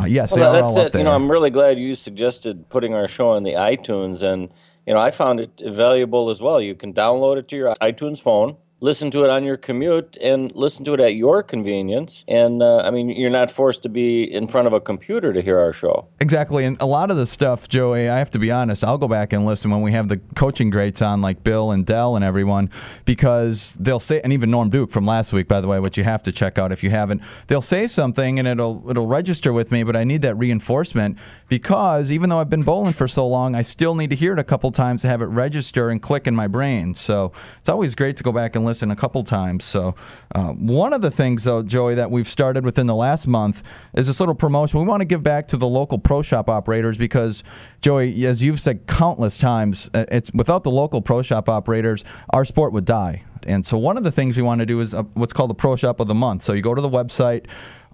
uh, 0.00 0.04
yes, 0.04 0.32
well, 0.32 0.52
they 0.52 0.58
are 0.58 0.62
all 0.62 0.78
it. 0.78 0.92
there. 0.92 1.00
You 1.00 1.04
know, 1.04 1.12
I'm 1.12 1.30
really 1.30 1.50
glad 1.50 1.78
you 1.78 1.94
suggested 1.94 2.68
putting 2.68 2.94
our 2.94 3.08
show 3.08 3.30
on 3.30 3.42
the 3.42 3.52
iTunes, 3.52 4.22
and 4.22 4.50
you 4.86 4.94
know, 4.94 5.00
I 5.00 5.10
found 5.10 5.40
it 5.40 5.60
valuable 5.64 6.30
as 6.30 6.40
well. 6.40 6.60
You 6.60 6.74
can 6.74 6.92
download 6.92 7.38
it 7.38 7.48
to 7.48 7.56
your 7.56 7.74
iTunes 7.80 8.20
phone 8.20 8.56
listen 8.80 9.10
to 9.10 9.24
it 9.24 9.30
on 9.30 9.42
your 9.42 9.56
commute 9.56 10.18
and 10.20 10.52
listen 10.54 10.84
to 10.84 10.92
it 10.92 11.00
at 11.00 11.14
your 11.14 11.42
convenience. 11.42 12.24
And 12.28 12.62
uh, 12.62 12.78
I 12.78 12.90
mean, 12.90 13.08
you're 13.08 13.30
not 13.30 13.50
forced 13.50 13.82
to 13.84 13.88
be 13.88 14.22
in 14.22 14.48
front 14.48 14.66
of 14.66 14.74
a 14.74 14.80
computer 14.80 15.32
to 15.32 15.40
hear 15.40 15.58
our 15.58 15.72
show. 15.72 16.08
Exactly. 16.20 16.64
And 16.66 16.76
a 16.80 16.86
lot 16.86 17.10
of 17.10 17.16
the 17.16 17.24
stuff, 17.24 17.68
Joey, 17.68 18.08
I 18.08 18.18
have 18.18 18.30
to 18.32 18.38
be 18.38 18.50
honest, 18.50 18.84
I'll 18.84 18.98
go 18.98 19.08
back 19.08 19.32
and 19.32 19.46
listen 19.46 19.70
when 19.70 19.80
we 19.80 19.92
have 19.92 20.08
the 20.08 20.18
coaching 20.34 20.68
greats 20.68 21.00
on, 21.00 21.22
like 21.22 21.42
Bill 21.42 21.70
and 21.70 21.86
Del 21.86 22.16
and 22.16 22.24
everyone, 22.24 22.70
because 23.06 23.76
they'll 23.80 24.00
say, 24.00 24.20
and 24.20 24.32
even 24.32 24.50
Norm 24.50 24.68
Duke 24.68 24.90
from 24.90 25.06
last 25.06 25.32
week, 25.32 25.48
by 25.48 25.62
the 25.62 25.68
way, 25.68 25.80
which 25.80 25.96
you 25.96 26.04
have 26.04 26.22
to 26.24 26.32
check 26.32 26.58
out 26.58 26.70
if 26.70 26.82
you 26.82 26.90
haven't, 26.90 27.22
they'll 27.46 27.62
say 27.62 27.86
something 27.86 28.38
and 28.38 28.46
it'll, 28.46 28.84
it'll 28.90 29.06
register 29.06 29.54
with 29.54 29.72
me, 29.72 29.84
but 29.84 29.96
I 29.96 30.04
need 30.04 30.20
that 30.22 30.34
reinforcement 30.34 31.16
because 31.48 32.10
even 32.10 32.28
though 32.28 32.40
I've 32.40 32.50
been 32.50 32.62
bowling 32.62 32.92
for 32.92 33.08
so 33.08 33.26
long, 33.26 33.54
I 33.54 33.62
still 33.62 33.94
need 33.94 34.10
to 34.10 34.16
hear 34.16 34.34
it 34.34 34.38
a 34.38 34.44
couple 34.44 34.70
times 34.70 35.00
to 35.02 35.08
have 35.08 35.22
it 35.22 35.26
register 35.26 35.88
and 35.88 36.02
click 36.02 36.26
in 36.26 36.34
my 36.36 36.46
brain. 36.46 36.94
So 36.94 37.32
it's 37.58 37.70
always 37.70 37.94
great 37.94 38.18
to 38.18 38.22
go 38.22 38.32
back 38.32 38.54
and 38.54 38.66
listen 38.66 38.75
a 38.82 38.96
couple 38.96 39.22
times. 39.24 39.64
So, 39.64 39.94
uh, 40.34 40.48
one 40.48 40.92
of 40.92 41.02
the 41.02 41.10
things, 41.10 41.44
though, 41.44 41.62
Joey, 41.62 41.94
that 41.94 42.10
we've 42.10 42.28
started 42.28 42.64
within 42.64 42.86
the 42.86 42.94
last 42.94 43.26
month 43.26 43.62
is 43.94 44.06
this 44.06 44.20
little 44.20 44.34
promotion. 44.34 44.80
We 44.80 44.86
want 44.86 45.00
to 45.00 45.06
give 45.06 45.22
back 45.22 45.48
to 45.48 45.56
the 45.56 45.66
local 45.66 45.98
pro 45.98 46.22
shop 46.22 46.48
operators 46.48 46.96
because, 46.96 47.42
Joey, 47.80 48.26
as 48.26 48.42
you've 48.42 48.60
said 48.60 48.86
countless 48.86 49.38
times, 49.38 49.90
uh, 49.94 50.04
it's 50.10 50.32
without 50.32 50.64
the 50.64 50.70
local 50.70 51.00
pro 51.00 51.22
shop 51.22 51.48
operators, 51.48 52.04
our 52.30 52.44
sport 52.44 52.72
would 52.72 52.84
die. 52.84 53.24
And 53.46 53.66
so, 53.66 53.78
one 53.78 53.96
of 53.96 54.04
the 54.04 54.12
things 54.12 54.36
we 54.36 54.42
want 54.42 54.60
to 54.60 54.66
do 54.66 54.80
is 54.80 54.94
uh, 54.94 55.02
what's 55.14 55.32
called 55.32 55.50
the 55.50 55.54
Pro 55.54 55.76
Shop 55.76 56.00
of 56.00 56.08
the 56.08 56.14
Month. 56.14 56.42
So, 56.42 56.52
you 56.52 56.62
go 56.62 56.74
to 56.74 56.82
the 56.82 56.90
website. 56.90 57.46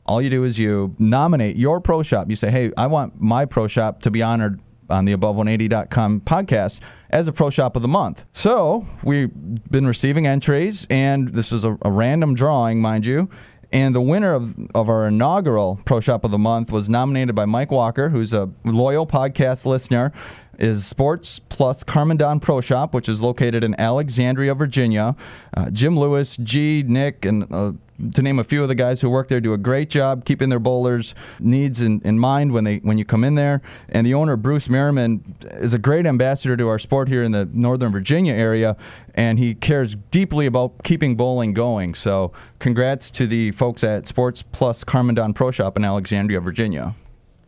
All 0.04 0.20
you 0.20 0.30
do 0.30 0.42
is 0.44 0.58
you 0.58 0.96
nominate 0.98 1.56
your 1.56 1.80
pro 1.80 2.02
shop. 2.02 2.28
You 2.28 2.34
say, 2.34 2.50
hey, 2.50 2.72
I 2.76 2.88
want 2.88 3.20
my 3.20 3.44
pro 3.44 3.68
shop 3.68 4.02
to 4.02 4.10
be 4.10 4.20
honored 4.20 4.60
on 4.90 5.04
the 5.04 5.14
above180.com 5.16 6.20
podcast 6.22 6.80
as 7.12 7.28
a 7.28 7.32
pro 7.32 7.50
shop 7.50 7.76
of 7.76 7.82
the 7.82 7.88
month. 7.88 8.24
So 8.32 8.86
we've 9.04 9.30
been 9.70 9.86
receiving 9.86 10.26
entries, 10.26 10.86
and 10.90 11.28
this 11.28 11.52
is 11.52 11.64
a, 11.64 11.78
a 11.82 11.90
random 11.90 12.34
drawing, 12.34 12.80
mind 12.80 13.06
you. 13.06 13.28
And 13.72 13.94
the 13.94 14.02
winner 14.02 14.34
of, 14.34 14.54
of 14.74 14.90
our 14.90 15.06
inaugural 15.06 15.80
Pro 15.86 16.00
Shop 16.00 16.24
of 16.24 16.30
the 16.30 16.38
Month 16.38 16.70
was 16.70 16.90
nominated 16.90 17.34
by 17.34 17.46
Mike 17.46 17.70
Walker, 17.70 18.10
who's 18.10 18.34
a 18.34 18.50
loyal 18.64 19.06
podcast 19.06 19.64
listener 19.64 20.12
is 20.58 20.86
Sports 20.86 21.38
Plus 21.38 21.82
Carmondon 21.84 22.40
Pro 22.40 22.60
Shop, 22.60 22.94
which 22.94 23.08
is 23.08 23.22
located 23.22 23.64
in 23.64 23.78
Alexandria, 23.78 24.54
Virginia. 24.54 25.16
Uh, 25.56 25.70
Jim 25.70 25.98
Lewis, 25.98 26.36
G, 26.36 26.84
Nick, 26.86 27.24
and 27.24 27.46
uh, 27.52 27.72
to 28.14 28.22
name 28.22 28.38
a 28.38 28.44
few 28.44 28.62
of 28.62 28.68
the 28.68 28.74
guys 28.74 29.00
who 29.00 29.08
work 29.08 29.28
there, 29.28 29.40
do 29.40 29.52
a 29.52 29.58
great 29.58 29.90
job 29.90 30.24
keeping 30.24 30.48
their 30.48 30.58
bowlers' 30.58 31.14
needs 31.38 31.80
in, 31.80 32.00
in 32.04 32.18
mind 32.18 32.52
when 32.52 32.64
they 32.64 32.78
when 32.78 32.98
you 32.98 33.04
come 33.04 33.24
in 33.24 33.34
there. 33.34 33.62
And 33.88 34.06
the 34.06 34.14
owner, 34.14 34.36
Bruce 34.36 34.68
Merriman, 34.68 35.36
is 35.52 35.74
a 35.74 35.78
great 35.78 36.06
ambassador 36.06 36.56
to 36.56 36.68
our 36.68 36.78
sport 36.78 37.08
here 37.08 37.22
in 37.22 37.32
the 37.32 37.48
Northern 37.52 37.92
Virginia 37.92 38.34
area, 38.34 38.76
and 39.14 39.38
he 39.38 39.54
cares 39.54 39.94
deeply 40.10 40.46
about 40.46 40.82
keeping 40.82 41.16
bowling 41.16 41.52
going. 41.52 41.94
So, 41.94 42.32
congrats 42.58 43.10
to 43.12 43.26
the 43.26 43.52
folks 43.52 43.84
at 43.84 44.06
Sports 44.06 44.42
Plus 44.42 44.84
Carmondon 44.84 45.34
Pro 45.34 45.50
Shop 45.50 45.76
in 45.76 45.84
Alexandria, 45.84 46.40
Virginia. 46.40 46.94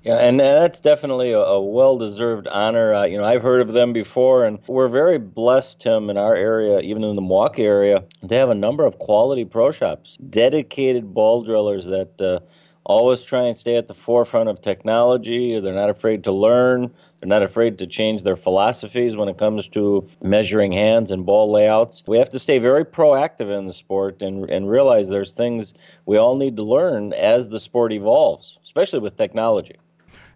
Yeah, 0.05 0.17
and 0.17 0.39
that's 0.39 0.81
definitely 0.81 1.33
a, 1.33 1.39
a 1.39 1.63
well-deserved 1.63 2.47
honor. 2.49 2.93
Uh, 2.93 3.05
you 3.07 3.17
know, 3.17 3.25
I've 3.25 3.41
heard 3.41 3.63
of 3.63 3.73
them 3.73 3.95
before, 3.95 4.45
and 4.45 4.59
we're 4.67 4.89
very 4.89 5.17
blessed, 5.17 5.81
Tim, 5.81 6.11
in 6.11 6.19
our 6.19 6.35
area, 6.35 6.81
even 6.81 7.03
in 7.03 7.15
the 7.15 7.23
Milwaukee 7.23 7.63
area, 7.65 8.05
they 8.23 8.37
have 8.37 8.51
a 8.51 8.55
number 8.55 8.85
of 8.85 8.99
quality 8.99 9.47
pro 9.47 9.73
shops, 9.73 10.19
dedicated 10.19 11.15
ball 11.15 11.43
drillers 11.43 11.87
that 11.87 12.21
uh, 12.21 12.41
always 12.85 13.25
try 13.25 13.45
and 13.45 13.57
stay 13.57 13.79
at 13.79 13.89
the 13.89 13.95
forefront 13.95 14.51
of 14.51 14.61
technology. 14.61 15.59
They're 15.59 15.73
not 15.73 15.89
afraid 15.89 16.23
to 16.25 16.33
learn. 16.33 16.93
They're 17.21 17.29
not 17.29 17.43
afraid 17.43 17.79
to 17.79 17.87
change 17.87 18.25
their 18.25 18.37
philosophies 18.37 19.17
when 19.17 19.31
it 19.31 19.39
comes 19.39 19.69
to 19.69 20.07
measuring 20.23 20.73
hands 20.73 21.13
and 21.13 21.25
ball 21.25 21.51
layouts. 21.51 22.03
We 22.07 22.19
have 22.19 22.29
to 22.31 22.39
stay 22.39 22.59
very 22.59 22.85
proactive 22.85 23.57
in 23.57 23.67
the 23.67 23.73
sport 23.73 24.21
and, 24.21 24.51
and 24.51 24.69
realize 24.69 25.09
there's 25.09 25.33
things 25.33 25.73
we 26.05 26.19
all 26.19 26.37
need 26.37 26.57
to 26.57 26.63
learn 26.63 27.15
as 27.15 27.49
the 27.49 27.59
sport 27.59 27.91
evolves, 27.95 28.59
especially 28.63 28.99
with 28.99 29.17
technology. 29.17 29.77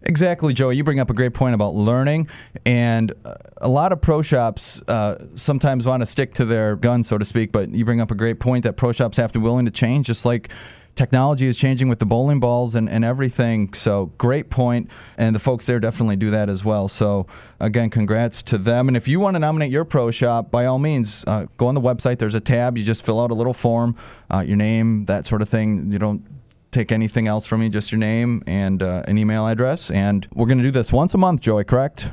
Exactly, 0.03 0.53
Joey. 0.53 0.77
You 0.77 0.83
bring 0.83 0.99
up 0.99 1.09
a 1.09 1.13
great 1.13 1.33
point 1.33 1.55
about 1.55 1.75
learning, 1.75 2.29
and 2.65 3.13
uh, 3.25 3.35
a 3.57 3.67
lot 3.67 3.91
of 3.91 4.01
pro 4.01 4.21
shops 4.21 4.81
uh, 4.87 5.25
sometimes 5.35 5.85
want 5.85 6.01
to 6.01 6.05
stick 6.05 6.33
to 6.35 6.45
their 6.45 6.75
gun, 6.75 7.03
so 7.03 7.17
to 7.17 7.25
speak. 7.25 7.51
But 7.51 7.69
you 7.71 7.83
bring 7.83 7.99
up 7.99 8.09
a 8.09 8.15
great 8.15 8.39
point 8.39 8.63
that 8.63 8.77
pro 8.77 8.91
shops 8.93 9.17
have 9.17 9.31
to 9.33 9.39
be 9.39 9.43
willing 9.43 9.65
to 9.65 9.71
change, 9.71 10.07
just 10.07 10.25
like 10.25 10.49
technology 10.95 11.47
is 11.47 11.55
changing 11.55 11.87
with 11.87 11.99
the 11.99 12.05
bowling 12.05 12.39
balls 12.39 12.75
and, 12.75 12.89
and 12.89 13.05
everything. 13.05 13.73
So 13.73 14.07
great 14.17 14.49
point, 14.49 14.89
and 15.17 15.35
the 15.35 15.39
folks 15.39 15.65
there 15.65 15.79
definitely 15.79 16.15
do 16.15 16.31
that 16.31 16.49
as 16.49 16.63
well. 16.63 16.87
So 16.87 17.27
again, 17.59 17.89
congrats 17.89 18.41
to 18.43 18.57
them. 18.57 18.87
And 18.87 18.95
if 18.95 19.07
you 19.07 19.19
want 19.19 19.35
to 19.35 19.39
nominate 19.39 19.71
your 19.71 19.85
pro 19.85 20.11
shop, 20.11 20.49
by 20.49 20.65
all 20.65 20.79
means, 20.79 21.23
uh, 21.27 21.47
go 21.57 21.67
on 21.67 21.75
the 21.75 21.81
website. 21.81 22.19
There's 22.19 22.35
a 22.35 22.41
tab. 22.41 22.77
You 22.77 22.83
just 22.83 23.03
fill 23.05 23.19
out 23.19 23.31
a 23.31 23.33
little 23.33 23.53
form, 23.53 23.95
uh, 24.31 24.39
your 24.39 24.57
name, 24.57 25.05
that 25.05 25.25
sort 25.25 25.41
of 25.41 25.49
thing. 25.49 25.91
You 25.91 25.99
don't 25.99 26.38
take 26.71 26.91
anything 26.91 27.27
else 27.27 27.45
from 27.45 27.61
me, 27.61 27.69
just 27.69 27.91
your 27.91 27.99
name 27.99 28.43
and 28.45 28.81
uh, 28.83 29.03
an 29.07 29.17
email 29.17 29.47
address. 29.47 29.89
And 29.89 30.27
we're 30.33 30.45
going 30.45 30.59
to 30.59 30.63
do 30.63 30.71
this 30.71 30.91
once 30.91 31.13
a 31.13 31.17
month, 31.17 31.41
Joey. 31.41 31.63
Correct? 31.63 32.11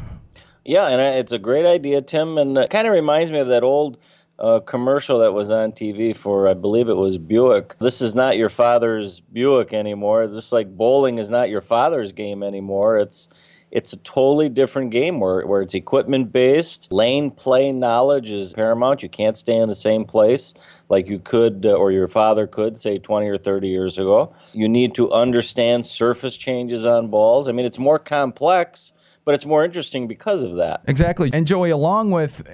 Yeah, 0.64 0.88
and 0.88 1.00
it's 1.00 1.32
a 1.32 1.38
great 1.38 1.64
idea, 1.64 2.02
Tim, 2.02 2.38
and 2.38 2.58
it 2.58 2.70
kind 2.70 2.86
of 2.86 2.92
reminds 2.92 3.30
me 3.30 3.38
of 3.38 3.48
that 3.48 3.62
old 3.62 3.98
uh, 4.38 4.60
commercial 4.60 5.20
that 5.20 5.32
was 5.32 5.50
on 5.50 5.72
TV 5.72 6.14
for, 6.14 6.48
I 6.48 6.54
believe 6.54 6.88
it 6.88 6.94
was 6.94 7.18
Buick. 7.18 7.78
This 7.78 8.02
is 8.02 8.14
not 8.14 8.36
your 8.36 8.48
father's 8.48 9.20
Buick 9.20 9.72
anymore. 9.72 10.26
Just 10.26 10.52
like 10.52 10.76
bowling 10.76 11.18
is 11.18 11.30
not 11.30 11.50
your 11.50 11.60
father's 11.60 12.12
game 12.12 12.42
anymore. 12.42 12.98
It's 12.98 13.28
it's 13.76 13.92
a 13.92 13.98
totally 13.98 14.48
different 14.48 14.90
game 14.90 15.20
where, 15.20 15.46
where 15.46 15.60
it's 15.60 15.74
equipment 15.74 16.32
based. 16.32 16.90
Lane 16.90 17.30
play 17.30 17.72
knowledge 17.72 18.30
is 18.30 18.54
paramount. 18.54 19.02
You 19.02 19.10
can't 19.10 19.36
stay 19.36 19.56
in 19.56 19.68
the 19.68 19.74
same 19.74 20.06
place 20.06 20.54
like 20.88 21.08
you 21.08 21.18
could 21.18 21.66
uh, 21.66 21.74
or 21.74 21.92
your 21.92 22.08
father 22.08 22.46
could, 22.46 22.78
say 22.78 22.96
20 22.96 23.28
or 23.28 23.36
30 23.36 23.68
years 23.68 23.98
ago. 23.98 24.34
You 24.54 24.66
need 24.66 24.94
to 24.94 25.12
understand 25.12 25.84
surface 25.84 26.38
changes 26.38 26.86
on 26.86 27.08
balls. 27.08 27.48
I 27.48 27.52
mean, 27.52 27.66
it's 27.66 27.78
more 27.78 27.98
complex, 27.98 28.92
but 29.26 29.34
it's 29.34 29.44
more 29.44 29.62
interesting 29.62 30.08
because 30.08 30.42
of 30.42 30.56
that. 30.56 30.80
Exactly. 30.88 31.28
And 31.34 31.46
Joey, 31.46 31.68
along 31.68 32.12
with 32.12 32.48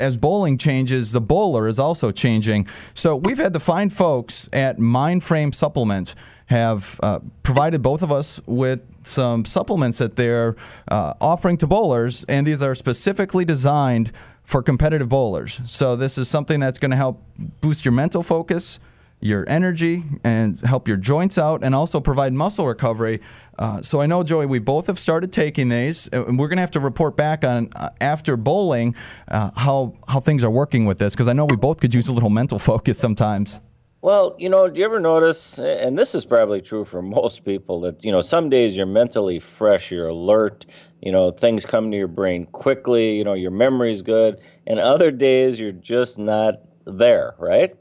as 0.00 0.16
bowling 0.16 0.56
changes, 0.56 1.12
the 1.12 1.20
bowler 1.20 1.68
is 1.68 1.78
also 1.78 2.10
changing. 2.10 2.66
So 2.94 3.16
we've 3.16 3.36
had 3.36 3.52
the 3.52 3.60
fine 3.60 3.90
folks 3.90 4.48
at 4.50 4.78
Mindframe 4.78 5.54
Supplements 5.54 6.14
have 6.46 7.00
uh, 7.02 7.20
provided 7.42 7.82
both 7.82 8.02
of 8.02 8.12
us 8.12 8.40
with 8.46 8.82
some 9.04 9.44
supplements 9.44 9.98
that 9.98 10.16
they're 10.16 10.56
uh, 10.88 11.14
offering 11.20 11.56
to 11.58 11.66
bowlers, 11.66 12.24
and 12.24 12.46
these 12.46 12.62
are 12.62 12.74
specifically 12.74 13.44
designed 13.44 14.12
for 14.42 14.62
competitive 14.62 15.08
bowlers. 15.08 15.60
So 15.66 15.96
this 15.96 16.18
is 16.18 16.28
something 16.28 16.60
that's 16.60 16.78
going 16.78 16.90
to 16.90 16.96
help 16.96 17.22
boost 17.60 17.84
your 17.84 17.92
mental 17.92 18.22
focus 18.22 18.78
your 19.24 19.48
energy 19.48 20.04
and 20.22 20.60
help 20.60 20.86
your 20.86 20.98
joints 20.98 21.38
out 21.38 21.64
and 21.64 21.74
also 21.74 21.98
provide 21.98 22.34
muscle 22.34 22.66
recovery. 22.66 23.22
Uh, 23.58 23.80
so 23.80 24.02
I 24.02 24.06
know, 24.06 24.22
Joey, 24.22 24.44
we 24.44 24.58
both 24.58 24.86
have 24.86 24.98
started 24.98 25.32
taking 25.32 25.70
these, 25.70 26.08
and 26.08 26.38
we're 26.38 26.48
going 26.48 26.58
to 26.58 26.62
have 26.62 26.72
to 26.72 26.80
report 26.80 27.16
back 27.16 27.42
on 27.42 27.70
uh, 27.74 27.88
after 28.02 28.36
bowling 28.36 28.94
uh, 29.28 29.50
how 29.56 29.94
how 30.06 30.20
things 30.20 30.44
are 30.44 30.50
working 30.50 30.84
with 30.84 30.98
this 30.98 31.14
because 31.14 31.26
I 31.26 31.32
know 31.32 31.46
we 31.46 31.56
both 31.56 31.80
could 31.80 31.94
use 31.94 32.06
a 32.06 32.12
little 32.12 32.28
mental 32.28 32.58
focus 32.58 32.98
sometimes. 32.98 33.60
Well, 34.04 34.36
you 34.38 34.50
know, 34.50 34.68
do 34.68 34.78
you 34.78 34.84
ever 34.84 35.00
notice, 35.00 35.58
and 35.58 35.98
this 35.98 36.14
is 36.14 36.26
probably 36.26 36.60
true 36.60 36.84
for 36.84 37.00
most 37.20 37.42
people, 37.42 37.80
that, 37.80 38.04
you 38.04 38.12
know, 38.12 38.20
some 38.20 38.50
days 38.50 38.76
you're 38.76 38.84
mentally 38.84 39.40
fresh, 39.40 39.90
you're 39.90 40.08
alert, 40.08 40.66
you 41.00 41.10
know, 41.10 41.30
things 41.30 41.64
come 41.64 41.90
to 41.90 41.96
your 41.96 42.06
brain 42.06 42.44
quickly, 42.52 43.16
you 43.16 43.24
know, 43.24 43.32
your 43.32 43.50
memory's 43.50 44.02
good, 44.02 44.42
and 44.66 44.78
other 44.78 45.10
days 45.10 45.58
you're 45.58 45.72
just 45.72 46.18
not 46.18 46.56
there, 46.84 47.34
right? 47.38 47.74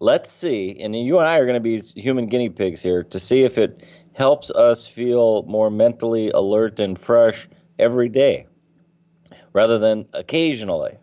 let's 0.00 0.30
see, 0.30 0.76
and 0.80 0.94
you 0.94 1.18
and 1.18 1.26
I 1.26 1.38
are 1.38 1.46
going 1.46 1.54
to 1.54 1.60
be 1.60 1.80
human 1.98 2.26
guinea 2.26 2.50
pigs 2.50 2.82
here 2.82 3.02
to 3.04 3.18
see 3.18 3.42
if 3.42 3.56
it 3.56 3.84
helps 4.12 4.50
us 4.50 4.86
feel 4.86 5.44
more 5.44 5.70
mentally 5.70 6.28
alert 6.28 6.78
and 6.78 6.98
fresh 6.98 7.48
every 7.78 8.10
day 8.10 8.46
rather 9.54 9.78
than 9.78 10.04
occasionally. 10.12 10.98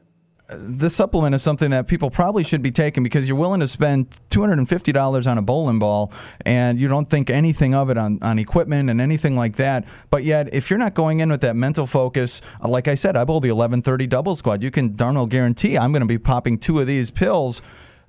This 0.58 0.96
supplement 0.96 1.36
is 1.36 1.42
something 1.42 1.72
that 1.72 1.88
people 1.88 2.10
probably 2.10 2.44
should 2.44 2.62
be 2.62 2.72
taking 2.72 3.04
because 3.04 3.28
you're 3.28 3.38
willing 3.38 3.60
to 3.60 3.68
spend 3.68 4.20
$250 4.30 5.28
on 5.28 5.38
a 5.38 5.42
bowling 5.42 5.80
ball 5.80 6.12
and 6.46 6.80
you 6.80 6.88
don't 6.88 7.10
think 7.10 7.30
anything 7.30 7.74
of 7.74 7.90
it 7.90 7.98
on, 7.98 8.20
on 8.22 8.40
equipment 8.40 8.90
and 8.90 9.00
anything 9.00 9.36
like 9.36 9.56
that. 9.58 9.86
But 10.10 10.24
yet, 10.24 10.54
if 10.54 10.70
you're 10.70 10.80
not 10.80 10.94
going 10.94 11.20
in 11.20 11.30
with 11.30 11.42
that 11.42 11.56
mental 11.56 11.86
focus, 11.86 12.42
uh, 12.64 12.68
like 12.68 12.88
I 12.88 12.96
said, 12.96 13.16
I 13.16 13.24
bowl 13.24 13.40
the 13.40 13.52
1130 13.52 14.08
double 14.08 14.36
squad. 14.36 14.64
You 14.64 14.72
can 14.72 14.96
darn 14.96 15.16
well 15.16 15.26
guarantee 15.26 15.78
I'm 15.78 15.92
going 15.92 16.02
to 16.02 16.08
be 16.08 16.18
popping 16.18 16.58
two 16.58 16.80
of 16.80 16.88
these 16.88 17.12
pills 17.12 17.62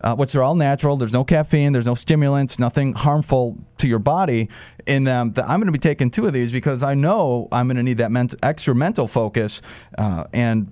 uh, 0.05 0.15
which 0.15 0.35
are 0.35 0.43
all 0.43 0.55
natural. 0.55 0.97
There's 0.97 1.13
no 1.13 1.25
caffeine, 1.25 1.73
there's 1.73 1.87
no 1.87 1.95
stimulants, 1.95 2.59
nothing 2.59 2.93
harmful 2.93 3.59
to 3.79 3.89
your 3.89 3.99
body 3.99 4.51
in 4.87 5.05
them. 5.05 5.33
I'm 5.37 5.61
going 5.61 5.67
to 5.67 5.73
be 5.73 5.79
taking 5.79 6.11
two 6.11 6.27
of 6.27 6.35
these 6.35 6.53
because 6.53 6.83
I 6.83 6.95
know 6.95 7.49
I'm 7.51 7.67
going 7.67 7.79
to 7.79 7.83
need 7.83 7.99
that 7.99 8.13
ment- 8.13 8.35
extra 8.43 8.75
mental 8.75 9.09
focus 9.09 9.63
uh, 9.97 10.25
and 10.33 10.71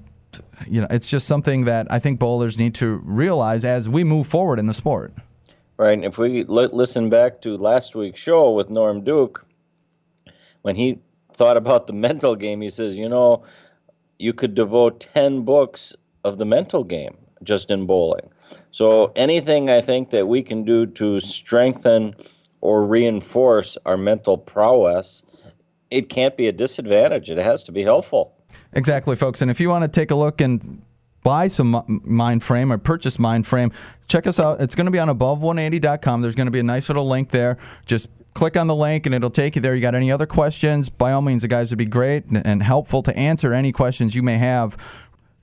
you 0.66 0.80
know, 0.80 0.86
it's 0.90 1.08
just 1.08 1.26
something 1.26 1.64
that 1.64 1.86
I 1.90 1.98
think 1.98 2.18
bowlers 2.18 2.58
need 2.58 2.74
to 2.76 3.00
realize 3.04 3.64
as 3.64 3.88
we 3.88 4.04
move 4.04 4.26
forward 4.26 4.58
in 4.58 4.66
the 4.66 4.74
sport. 4.74 5.12
Right. 5.76 5.94
And 5.94 6.04
if 6.04 6.18
we 6.18 6.44
listen 6.44 7.10
back 7.10 7.40
to 7.42 7.56
last 7.56 7.94
week's 7.94 8.20
show 8.20 8.52
with 8.52 8.70
Norm 8.70 9.02
Duke, 9.02 9.44
when 10.62 10.76
he 10.76 11.00
thought 11.32 11.56
about 11.56 11.86
the 11.86 11.92
mental 12.08 12.36
game, 12.36 12.60
he 12.60 12.70
says, 12.70 12.96
you 12.96 13.08
know, 13.08 13.44
you 14.18 14.32
could 14.32 14.54
devote 14.54 15.00
10 15.00 15.42
books 15.42 15.94
of 16.24 16.38
the 16.38 16.44
mental 16.44 16.84
game 16.84 17.16
just 17.42 17.70
in 17.70 17.86
bowling. 17.86 18.30
So 18.70 19.12
anything 19.16 19.68
I 19.68 19.80
think 19.80 20.10
that 20.10 20.28
we 20.28 20.42
can 20.42 20.64
do 20.64 20.86
to 20.86 21.20
strengthen 21.20 22.14
or 22.60 22.86
reinforce 22.86 23.76
our 23.84 23.96
mental 23.96 24.38
prowess, 24.38 25.22
it 25.90 26.08
can't 26.08 26.36
be 26.36 26.46
a 26.46 26.52
disadvantage. 26.52 27.30
It 27.30 27.38
has 27.38 27.62
to 27.64 27.72
be 27.72 27.82
helpful. 27.82 28.34
Exactly, 28.72 29.16
folks. 29.16 29.42
And 29.42 29.50
if 29.50 29.60
you 29.60 29.68
want 29.68 29.82
to 29.82 29.88
take 29.88 30.10
a 30.10 30.14
look 30.14 30.40
and 30.40 30.82
buy 31.22 31.48
some 31.48 32.00
mind 32.04 32.42
frame 32.42 32.72
or 32.72 32.78
purchase 32.78 33.18
mind 33.18 33.46
frame 33.46 33.70
check 34.08 34.26
us 34.26 34.38
out 34.38 34.60
it's 34.60 34.74
going 34.74 34.86
to 34.86 34.90
be 34.90 34.98
on 34.98 35.08
above180.com 35.08 36.20
there's 36.20 36.34
going 36.34 36.46
to 36.46 36.50
be 36.50 36.58
a 36.58 36.64
nice 36.64 36.88
little 36.88 37.08
link 37.08 37.30
there 37.30 37.56
just 37.86 38.08
click 38.34 38.56
on 38.56 38.66
the 38.66 38.74
link 38.74 39.06
and 39.06 39.14
it'll 39.14 39.30
take 39.30 39.54
you 39.54 39.62
there 39.62 39.74
you 39.74 39.80
got 39.80 39.94
any 39.94 40.10
other 40.10 40.26
questions 40.26 40.88
by 40.88 41.12
all 41.12 41.22
means 41.22 41.42
the 41.42 41.48
guys 41.48 41.70
would 41.70 41.78
be 41.78 41.86
great 41.86 42.24
and 42.26 42.62
helpful 42.62 43.02
to 43.02 43.16
answer 43.16 43.54
any 43.54 43.72
questions 43.72 44.14
you 44.14 44.22
may 44.22 44.38
have 44.38 44.76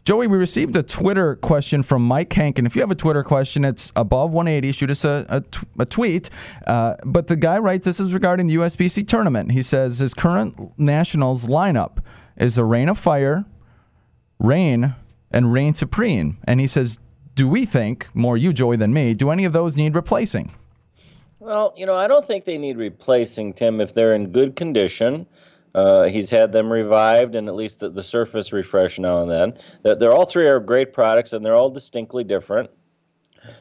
Joey, 0.06 0.26
we 0.26 0.40
received 0.40 0.76
a 0.76 0.82
Twitter 0.82 1.36
question 1.36 1.84
from 1.84 2.02
Mike 2.02 2.34
Hank, 2.34 2.58
and 2.58 2.66
if 2.66 2.76
you 2.76 2.82
have 2.82 2.90
a 2.90 2.96
Twitter 2.96 3.24
question, 3.24 3.64
it's 3.64 3.92
above 3.96 4.32
180. 4.32 4.72
Shoot 4.72 4.90
us 4.90 5.06
a, 5.06 5.24
a, 5.30 5.42
t- 5.42 5.68
a 5.78 5.86
tweet. 5.86 6.32
Uh, 6.66 6.96
but 7.06 7.28
the 7.28 7.36
guy 7.36 7.60
writes 7.60 7.86
this 7.86 8.00
is 8.00 8.12
regarding 8.12 8.48
the 8.48 8.56
USBC 8.56 9.08
tournament. 9.08 9.52
He 9.52 9.62
says 9.62 10.00
his 10.00 10.16
current 10.16 10.80
Nationals 10.80 11.46
lineup 11.46 12.00
is 12.40 12.58
a 12.58 12.64
Reign 12.64 12.90
of 12.90 12.98
Fire, 12.98 13.46
Reign, 14.40 14.96
and 15.30 15.54
Reign 15.54 15.74
Supreme. 15.74 16.38
And 16.46 16.60
he 16.60 16.68
says, 16.68 17.00
Do 17.36 17.48
we 17.48 17.66
think, 17.66 18.08
more 18.14 18.38
you, 18.38 18.54
Joey, 18.54 18.78
than 18.78 18.94
me, 18.94 19.14
do 19.14 19.30
any 19.30 19.46
of 19.46 19.54
those 19.54 19.76
need 19.76 19.94
replacing? 19.94 20.56
Well, 21.40 21.74
you 21.78 21.86
know, 21.86 21.96
I 21.96 22.08
don't 22.08 22.26
think 22.26 22.46
they 22.46 22.58
need 22.58 22.78
replacing, 22.78 23.54
Tim, 23.54 23.80
if 23.80 23.94
they're 23.94 24.16
in 24.16 24.32
good 24.32 24.56
condition. 24.56 25.28
Uh, 25.76 26.06
he's 26.06 26.32
had 26.32 26.52
them 26.52 26.72
revived 26.72 27.36
and 27.36 27.48
at 27.48 27.54
least 27.54 27.80
the, 27.80 27.90
the 27.90 28.04
surface 28.04 28.52
refresh 28.52 28.98
now 28.98 29.22
and 29.22 29.30
then. 29.30 29.54
They're, 29.84 29.96
they're, 29.96 30.12
all 30.12 30.26
three 30.26 30.48
are 30.48 30.60
great 30.60 30.94
products 30.94 31.32
and 31.32 31.46
they're 31.46 31.56
all 31.56 31.70
distinctly 31.70 32.24
different. 32.24 32.72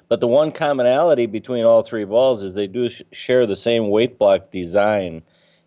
But 0.08 0.20
the 0.20 0.26
one 0.26 0.50
commonality 0.50 1.26
between 1.26 1.64
all 1.64 1.82
three 1.82 2.04
balls 2.04 2.42
is 2.42 2.54
they 2.54 2.66
do 2.66 2.88
sh- 2.88 3.02
share 3.12 3.46
the 3.46 3.56
same 3.56 3.90
weight 3.90 4.18
block 4.18 4.50
design. 4.50 5.22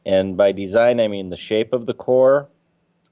And 0.05 0.35
by 0.35 0.51
design, 0.51 0.99
I 0.99 1.07
mean 1.07 1.29
the 1.29 1.37
shape 1.37 1.73
of 1.73 1.85
the 1.85 1.93
core 1.93 2.49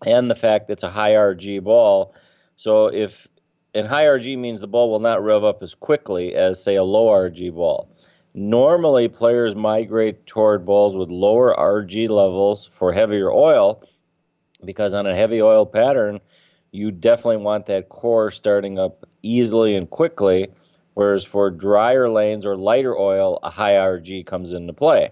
and 0.05 0.29
the 0.29 0.35
fact 0.35 0.67
that 0.67 0.73
it's 0.73 0.83
a 0.83 0.89
high 0.89 1.11
RG 1.11 1.63
ball. 1.63 2.13
So 2.57 2.87
if 2.87 3.27
and 3.73 3.87
high 3.87 4.05
RG 4.05 4.37
means 4.37 4.61
the 4.61 4.67
ball 4.67 4.89
will 4.89 4.99
not 4.99 5.23
rev 5.23 5.43
up 5.43 5.61
as 5.61 5.75
quickly 5.75 6.35
as 6.35 6.61
say 6.61 6.75
a 6.75 6.83
low 6.83 7.07
RG 7.07 7.53
ball. 7.53 7.89
Normally, 8.33 9.07
players 9.07 9.55
migrate 9.55 10.25
toward 10.25 10.65
balls 10.65 10.95
with 10.95 11.09
lower 11.09 11.55
RG 11.55 12.09
levels 12.09 12.69
for 12.73 12.93
heavier 12.93 13.31
oil 13.31 13.83
because 14.65 14.93
on 14.93 15.07
a 15.07 15.15
heavy 15.15 15.41
oil 15.41 15.65
pattern, 15.65 16.19
you 16.71 16.91
definitely 16.91 17.37
want 17.37 17.65
that 17.65 17.89
core 17.89 18.29
starting 18.29 18.77
up 18.77 19.07
easily 19.23 19.75
and 19.75 19.89
quickly. 19.89 20.47
Whereas 20.93 21.23
for 21.23 21.49
drier 21.49 22.09
lanes 22.09 22.45
or 22.45 22.57
lighter 22.57 22.97
oil, 22.97 23.39
a 23.41 23.49
high 23.49 23.73
RG 23.73 24.25
comes 24.25 24.51
into 24.51 24.73
play. 24.73 25.11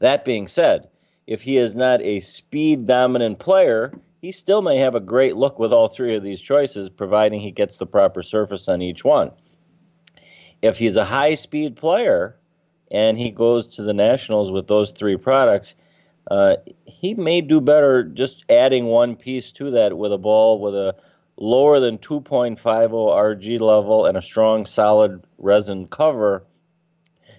That 0.00 0.24
being 0.24 0.46
said, 0.46 0.88
if 1.26 1.42
he 1.42 1.56
is 1.56 1.74
not 1.74 2.00
a 2.00 2.20
speed 2.20 2.86
dominant 2.86 3.38
player, 3.38 3.92
he 4.20 4.32
still 4.32 4.62
may 4.62 4.76
have 4.78 4.94
a 4.94 5.00
great 5.00 5.36
look 5.36 5.58
with 5.58 5.72
all 5.72 5.88
three 5.88 6.14
of 6.16 6.22
these 6.22 6.40
choices, 6.40 6.88
providing 6.88 7.40
he 7.40 7.50
gets 7.50 7.76
the 7.76 7.86
proper 7.86 8.22
surface 8.22 8.68
on 8.68 8.82
each 8.82 9.04
one. 9.04 9.30
If 10.62 10.78
he's 10.78 10.96
a 10.96 11.04
high 11.04 11.34
speed 11.34 11.76
player 11.76 12.36
and 12.90 13.18
he 13.18 13.30
goes 13.30 13.66
to 13.68 13.82
the 13.82 13.92
Nationals 13.92 14.50
with 14.50 14.68
those 14.68 14.90
three 14.90 15.16
products, 15.16 15.74
uh, 16.30 16.56
he 16.84 17.14
may 17.14 17.40
do 17.40 17.60
better 17.60 18.02
just 18.04 18.44
adding 18.48 18.86
one 18.86 19.14
piece 19.14 19.52
to 19.52 19.70
that 19.70 19.96
with 19.96 20.12
a 20.12 20.18
ball 20.18 20.60
with 20.60 20.74
a 20.74 20.96
lower 21.36 21.78
than 21.80 21.98
2.50 21.98 22.58
RG 22.58 23.60
level 23.60 24.06
and 24.06 24.16
a 24.16 24.22
strong 24.22 24.66
solid 24.66 25.22
resin 25.38 25.86
cover 25.86 26.44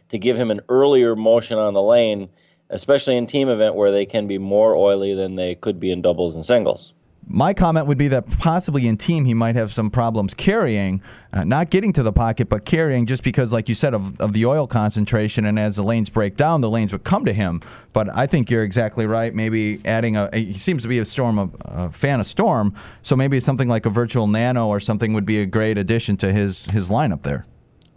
to 0.10 0.18
give 0.18 0.38
him 0.38 0.52
an 0.52 0.62
earlier 0.70 1.16
motion 1.16 1.58
on 1.58 1.74
the 1.74 1.82
lane, 1.82 2.30
especially 2.70 3.18
in 3.18 3.28
team 3.28 3.50
event 3.50 3.76
where 3.76 3.92
they 3.92 4.06
can 4.06 4.28
be 4.28 4.38
more 4.38 4.76
oily 4.76 5.14
than 5.14 5.36
they 5.36 5.56
could 5.56 5.80
be 5.80 5.92
in 5.92 6.02
doubles 6.02 6.36
and 6.36 6.46
singles. 6.46 6.94
my 7.30 7.54
comment 7.54 7.86
would 7.88 7.98
be 7.98 8.08
that 8.08 8.26
possibly 8.40 8.88
in 8.88 8.98
team 8.98 9.26
he 9.26 9.34
might 9.34 9.56
have 9.56 9.74
some 9.74 9.90
problems 9.90 10.34
carrying, 10.34 11.02
uh, 11.34 11.44
not 11.44 11.70
getting 11.70 11.92
to 11.92 12.02
the 12.02 12.14
pocket, 12.14 12.48
but 12.48 12.64
carrying 12.64 13.06
just 13.06 13.24
because, 13.24 13.52
like 13.52 13.68
you 13.68 13.76
said, 13.76 13.94
of, 13.94 14.20
of 14.22 14.32
the 14.32 14.46
oil 14.46 14.66
concentration. 14.66 15.46
And 15.46 15.60
as 15.60 15.76
the 15.76 15.84
lanes 15.84 16.10
break 16.10 16.38
down, 16.38 16.62
the 16.62 16.70
lanes 16.70 16.94
would 16.94 17.04
come 17.04 17.26
to 17.26 17.34
him. 17.34 17.62
But 17.92 18.08
I 18.16 18.28
think 18.28 18.50
you're 18.50 18.64
exactly 18.64 19.06
right. 19.06 19.36
Maybe 19.36 19.82
adding 19.84 20.16
a, 20.16 20.30
he 20.34 20.54
seems 20.54 20.84
to 20.84 20.88
be 20.88 21.00
a 21.00 21.06
storm 21.06 21.38
of, 21.38 21.56
a 21.62 21.92
fan 21.92 22.22
of 22.22 22.28
storm, 22.28 22.74
so 23.02 23.16
maybe 23.16 23.40
something 23.42 23.68
like 23.68 23.86
a 23.86 23.90
virtual 23.90 24.28
nano 24.28 24.68
or 24.68 24.80
something 24.80 25.14
would 25.14 25.26
be 25.26 25.42
a 25.42 25.46
great 25.46 25.78
addition 25.78 26.16
to 26.18 26.32
his 26.32 26.66
his 26.68 26.88
lineup 26.88 27.24
there. 27.24 27.46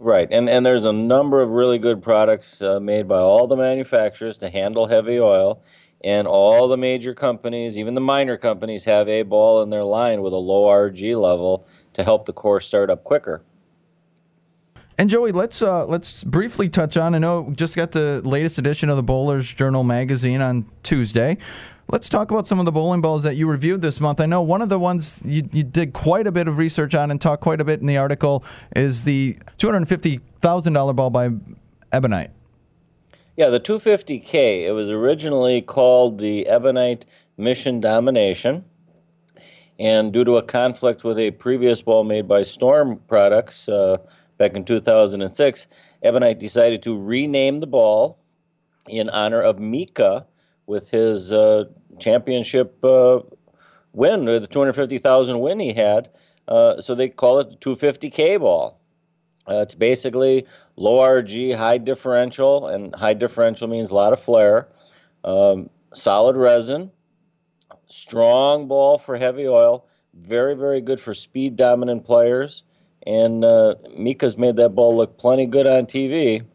Right, 0.03 0.27
and 0.31 0.49
and 0.49 0.65
there's 0.65 0.83
a 0.83 0.91
number 0.91 1.43
of 1.43 1.51
really 1.51 1.77
good 1.77 2.01
products 2.01 2.59
uh, 2.59 2.79
made 2.79 3.07
by 3.07 3.19
all 3.19 3.45
the 3.45 3.55
manufacturers 3.55 4.39
to 4.39 4.49
handle 4.49 4.87
heavy 4.87 5.19
oil 5.19 5.61
and 6.03 6.27
all 6.27 6.67
the 6.67 6.75
major 6.75 7.13
companies, 7.13 7.77
even 7.77 7.93
the 7.93 8.01
minor 8.01 8.35
companies, 8.35 8.83
have 8.85 9.07
a 9.07 9.21
ball 9.21 9.61
in 9.61 9.69
their 9.69 9.83
line 9.83 10.23
with 10.23 10.33
a 10.33 10.37
low 10.37 10.63
RG 10.63 11.21
level 11.21 11.67
to 11.93 12.03
help 12.03 12.25
the 12.25 12.33
core 12.33 12.59
start 12.59 12.89
up 12.89 13.03
quicker. 13.03 13.43
And 14.97 15.07
Joey, 15.07 15.31
let's 15.31 15.61
uh, 15.61 15.85
let's 15.85 16.23
briefly 16.23 16.67
touch 16.67 16.97
on. 16.97 17.13
I 17.13 17.19
know 17.19 17.53
just 17.55 17.75
got 17.75 17.91
the 17.91 18.21
latest 18.25 18.57
edition 18.57 18.89
of 18.89 18.97
the 18.97 19.03
Bowlers 19.03 19.53
Journal 19.53 19.83
magazine 19.83 20.41
on 20.41 20.65
Tuesday. 20.81 21.37
Let's 21.91 22.07
talk 22.07 22.31
about 22.31 22.47
some 22.47 22.57
of 22.57 22.63
the 22.63 22.71
bowling 22.71 23.01
balls 23.01 23.23
that 23.23 23.35
you 23.35 23.47
reviewed 23.47 23.81
this 23.81 23.99
month. 23.99 24.21
I 24.21 24.25
know 24.25 24.41
one 24.41 24.61
of 24.61 24.69
the 24.69 24.79
ones 24.79 25.21
you, 25.25 25.49
you 25.51 25.63
did 25.63 25.91
quite 25.91 26.25
a 26.25 26.31
bit 26.31 26.47
of 26.47 26.57
research 26.57 26.95
on 26.95 27.11
and 27.11 27.19
talked 27.19 27.43
quite 27.43 27.59
a 27.59 27.65
bit 27.65 27.81
in 27.81 27.85
the 27.85 27.97
article 27.97 28.45
is 28.73 29.03
the 29.03 29.37
two 29.57 29.67
hundred 29.67 29.85
fifty 29.89 30.21
thousand 30.39 30.71
dollar 30.71 30.93
ball 30.93 31.09
by 31.09 31.31
Ebonite. 31.91 32.31
Yeah, 33.35 33.49
the 33.49 33.59
250K, 33.59 34.65
it 34.65 34.71
was 34.71 34.89
originally 34.89 35.61
called 35.61 36.19
the 36.19 36.47
Ebonite 36.47 37.03
Mission 37.35 37.81
Domination. 37.81 38.63
And 39.77 40.13
due 40.13 40.23
to 40.23 40.37
a 40.37 40.43
conflict 40.43 41.03
with 41.03 41.19
a 41.19 41.31
previous 41.31 41.81
ball 41.81 42.05
made 42.05 42.25
by 42.25 42.43
Storm 42.43 43.01
Products 43.09 43.67
uh, 43.67 43.97
back 44.37 44.55
in 44.55 44.63
2006, 44.63 45.67
Ebonite 46.03 46.39
decided 46.39 46.83
to 46.83 46.97
rename 46.97 47.59
the 47.59 47.67
ball 47.67 48.17
in 48.87 49.09
honor 49.09 49.41
of 49.41 49.59
Mika 49.59 50.25
with 50.67 50.89
his 50.89 51.31
uh, 51.31 51.65
championship 51.99 52.83
uh, 52.83 53.19
win, 53.93 54.27
or 54.27 54.39
the 54.39 54.47
250,000 54.47 55.39
win 55.39 55.59
he 55.59 55.73
had. 55.73 56.09
Uh, 56.47 56.81
so 56.81 56.95
they 56.95 57.09
call 57.09 57.39
it 57.39 57.49
the 57.49 57.55
250K 57.57 58.39
ball. 58.39 58.79
Uh, 59.47 59.61
it's 59.61 59.75
basically 59.75 60.45
low 60.75 60.99
RG, 60.99 61.55
high 61.55 61.77
differential, 61.77 62.67
and 62.67 62.93
high 62.95 63.13
differential 63.13 63.67
means 63.67 63.91
a 63.91 63.95
lot 63.95 64.13
of 64.13 64.21
flare. 64.21 64.67
Um, 65.23 65.69
solid 65.93 66.35
resin, 66.35 66.91
strong 67.87 68.67
ball 68.67 68.97
for 68.97 69.17
heavy 69.17 69.47
oil, 69.47 69.87
very, 70.13 70.55
very 70.55 70.81
good 70.81 70.99
for 70.99 71.13
speed 71.13 71.55
dominant 71.55 72.05
players. 72.05 72.63
And 73.07 73.43
uh, 73.43 73.75
Mika's 73.97 74.37
made 74.37 74.57
that 74.57 74.69
ball 74.69 74.95
look 74.95 75.17
plenty 75.17 75.45
good 75.45 75.65
on 75.65 75.85
TV. 75.85 76.45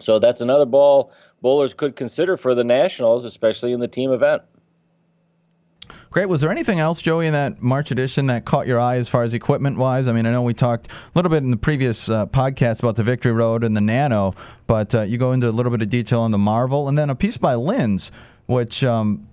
So 0.00 0.18
that's 0.18 0.40
another 0.40 0.66
ball 0.66 1.12
bowlers 1.40 1.74
could 1.74 1.96
consider 1.96 2.36
for 2.36 2.54
the 2.54 2.64
Nationals, 2.64 3.24
especially 3.24 3.72
in 3.72 3.80
the 3.80 3.88
team 3.88 4.12
event. 4.12 4.42
Great. 6.10 6.26
Was 6.26 6.40
there 6.40 6.50
anything 6.50 6.80
else, 6.80 7.02
Joey, 7.02 7.26
in 7.26 7.34
that 7.34 7.60
March 7.60 7.90
edition 7.90 8.26
that 8.28 8.46
caught 8.46 8.66
your 8.66 8.80
eye 8.80 8.96
as 8.96 9.08
far 9.08 9.24
as 9.24 9.34
equipment 9.34 9.76
wise? 9.76 10.08
I 10.08 10.12
mean, 10.12 10.24
I 10.24 10.30
know 10.30 10.42
we 10.42 10.54
talked 10.54 10.88
a 10.88 10.90
little 11.14 11.30
bit 11.30 11.42
in 11.42 11.50
the 11.50 11.56
previous 11.56 12.08
uh, 12.08 12.26
podcast 12.26 12.78
about 12.80 12.96
the 12.96 13.02
Victory 13.02 13.32
Road 13.32 13.62
and 13.62 13.76
the 13.76 13.80
Nano, 13.82 14.34
but 14.66 14.94
uh, 14.94 15.02
you 15.02 15.18
go 15.18 15.32
into 15.32 15.48
a 15.48 15.52
little 15.52 15.70
bit 15.70 15.82
of 15.82 15.90
detail 15.90 16.20
on 16.20 16.30
the 16.30 16.38
Marvel 16.38 16.88
and 16.88 16.96
then 16.96 17.10
a 17.10 17.14
piece 17.14 17.36
by 17.36 17.54
Lens, 17.54 18.10
which 18.46 18.82
um, 18.84 19.28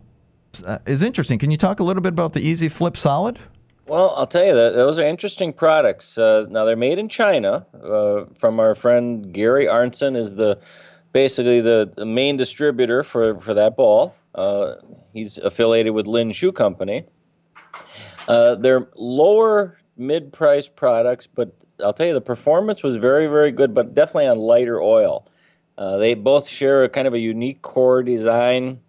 uh, 0.65 0.79
is 0.85 1.01
interesting. 1.01 1.39
Can 1.39 1.49
you 1.49 1.57
talk 1.57 1.79
a 1.79 1.83
little 1.83 2.01
bit 2.03 2.09
about 2.09 2.33
the 2.33 2.41
Easy 2.41 2.67
Flip 2.67 2.97
Solid? 2.97 3.39
Well, 3.87 4.13
I'll 4.17 4.27
tell 4.27 4.45
you 4.45 4.55
that 4.55 4.73
those 4.73 4.99
are 4.99 5.07
interesting 5.07 5.53
products. 5.53 6.17
Uh, 6.17 6.47
now 6.49 6.65
they're 6.65 6.75
made 6.75 6.97
in 6.97 7.07
China 7.07 7.65
uh, 7.83 8.25
from 8.35 8.59
our 8.59 8.75
friend 8.75 9.31
Gary 9.31 9.67
Arnson 9.67 10.17
is 10.17 10.35
the 10.35 10.59
basically 11.15 11.61
the, 11.61 11.89
the 11.95 12.05
main 12.05 12.35
distributor 12.35 13.01
for, 13.01 13.39
for 13.39 13.53
that 13.53 13.77
ball. 13.77 14.13
Uh, 14.35 14.75
he's 15.13 15.37
affiliated 15.37 15.93
with 15.93 16.07
Lin 16.07 16.33
Shoe 16.33 16.51
Company. 16.51 17.05
Uh, 18.27 18.55
they're 18.55 18.89
lower 18.97 19.79
mid-price 19.95 20.67
products, 20.67 21.25
but 21.25 21.55
I'll 21.81 21.93
tell 21.93 22.05
you 22.05 22.13
the 22.13 22.19
performance 22.19 22.83
was 22.83 22.97
very, 22.97 23.27
very 23.27 23.53
good, 23.53 23.73
but 23.73 23.93
definitely 23.93 24.27
on 24.27 24.39
lighter 24.39 24.81
oil. 24.81 25.25
Uh, 25.77 25.95
they 25.95 26.15
both 26.15 26.49
share 26.49 26.83
a 26.83 26.89
kind 26.89 27.07
of 27.07 27.13
a 27.13 27.19
unique 27.19 27.61
core 27.61 28.03
design. 28.03 28.81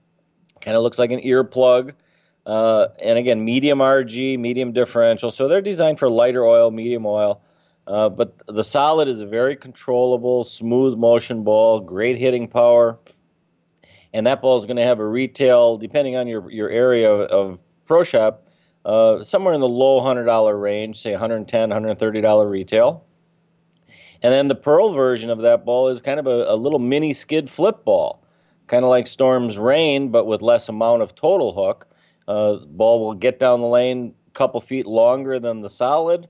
Kind 0.60 0.76
of 0.76 0.82
looks 0.82 0.98
like 0.98 1.12
an 1.12 1.20
earplug. 1.20 1.92
Uh, 2.44 2.88
and 3.00 3.20
again, 3.20 3.44
medium 3.44 3.78
RG, 3.78 4.36
medium 4.36 4.72
differential. 4.72 5.30
So 5.30 5.46
they're 5.46 5.62
designed 5.62 6.00
for 6.00 6.10
lighter 6.10 6.44
oil, 6.44 6.72
medium 6.72 7.06
oil. 7.06 7.40
Uh, 7.86 8.08
but 8.08 8.36
the 8.48 8.64
solid 8.64 9.06
is 9.08 9.20
a 9.20 9.26
very 9.26 9.54
controllable, 9.54 10.44
smooth 10.44 10.98
motion 10.98 11.44
ball, 11.44 11.80
great 11.80 12.18
hitting 12.18 12.48
power 12.48 12.98
and 14.16 14.26
that 14.26 14.40
ball 14.40 14.56
is 14.56 14.64
going 14.64 14.78
to 14.78 14.84
have 14.84 14.98
a 14.98 15.06
retail, 15.06 15.76
depending 15.76 16.16
on 16.16 16.26
your 16.26 16.50
your 16.50 16.70
area 16.70 17.12
of, 17.12 17.20
of 17.30 17.58
pro 17.84 18.02
shop, 18.02 18.48
uh, 18.86 19.22
somewhere 19.22 19.52
in 19.52 19.60
the 19.60 19.68
low 19.68 20.00
hundred 20.00 20.24
dollar 20.24 20.56
range, 20.56 21.02
say 21.02 21.12
$110, 21.12 21.52
130 21.52 22.20
dollar 22.22 22.48
retail. 22.48 23.04
And 24.22 24.32
then 24.32 24.48
the 24.48 24.54
pearl 24.54 24.94
version 24.94 25.28
of 25.28 25.42
that 25.42 25.66
ball 25.66 25.88
is 25.88 26.00
kind 26.00 26.18
of 26.18 26.26
a, 26.26 26.46
a 26.48 26.56
little 26.56 26.78
mini 26.78 27.12
skid 27.12 27.50
flip 27.50 27.84
ball, 27.84 28.24
kind 28.68 28.84
of 28.84 28.88
like 28.88 29.06
Storm's 29.06 29.58
Reign, 29.58 30.10
but 30.10 30.26
with 30.26 30.40
less 30.40 30.70
amount 30.70 31.02
of 31.02 31.14
total 31.14 31.52
hook. 31.52 31.86
Uh, 32.26 32.56
ball 32.56 33.04
will 33.04 33.14
get 33.14 33.38
down 33.38 33.60
the 33.60 33.66
lane 33.66 34.14
a 34.28 34.30
couple 34.30 34.62
feet 34.62 34.86
longer 34.86 35.38
than 35.38 35.60
the 35.60 35.68
solid, 35.68 36.26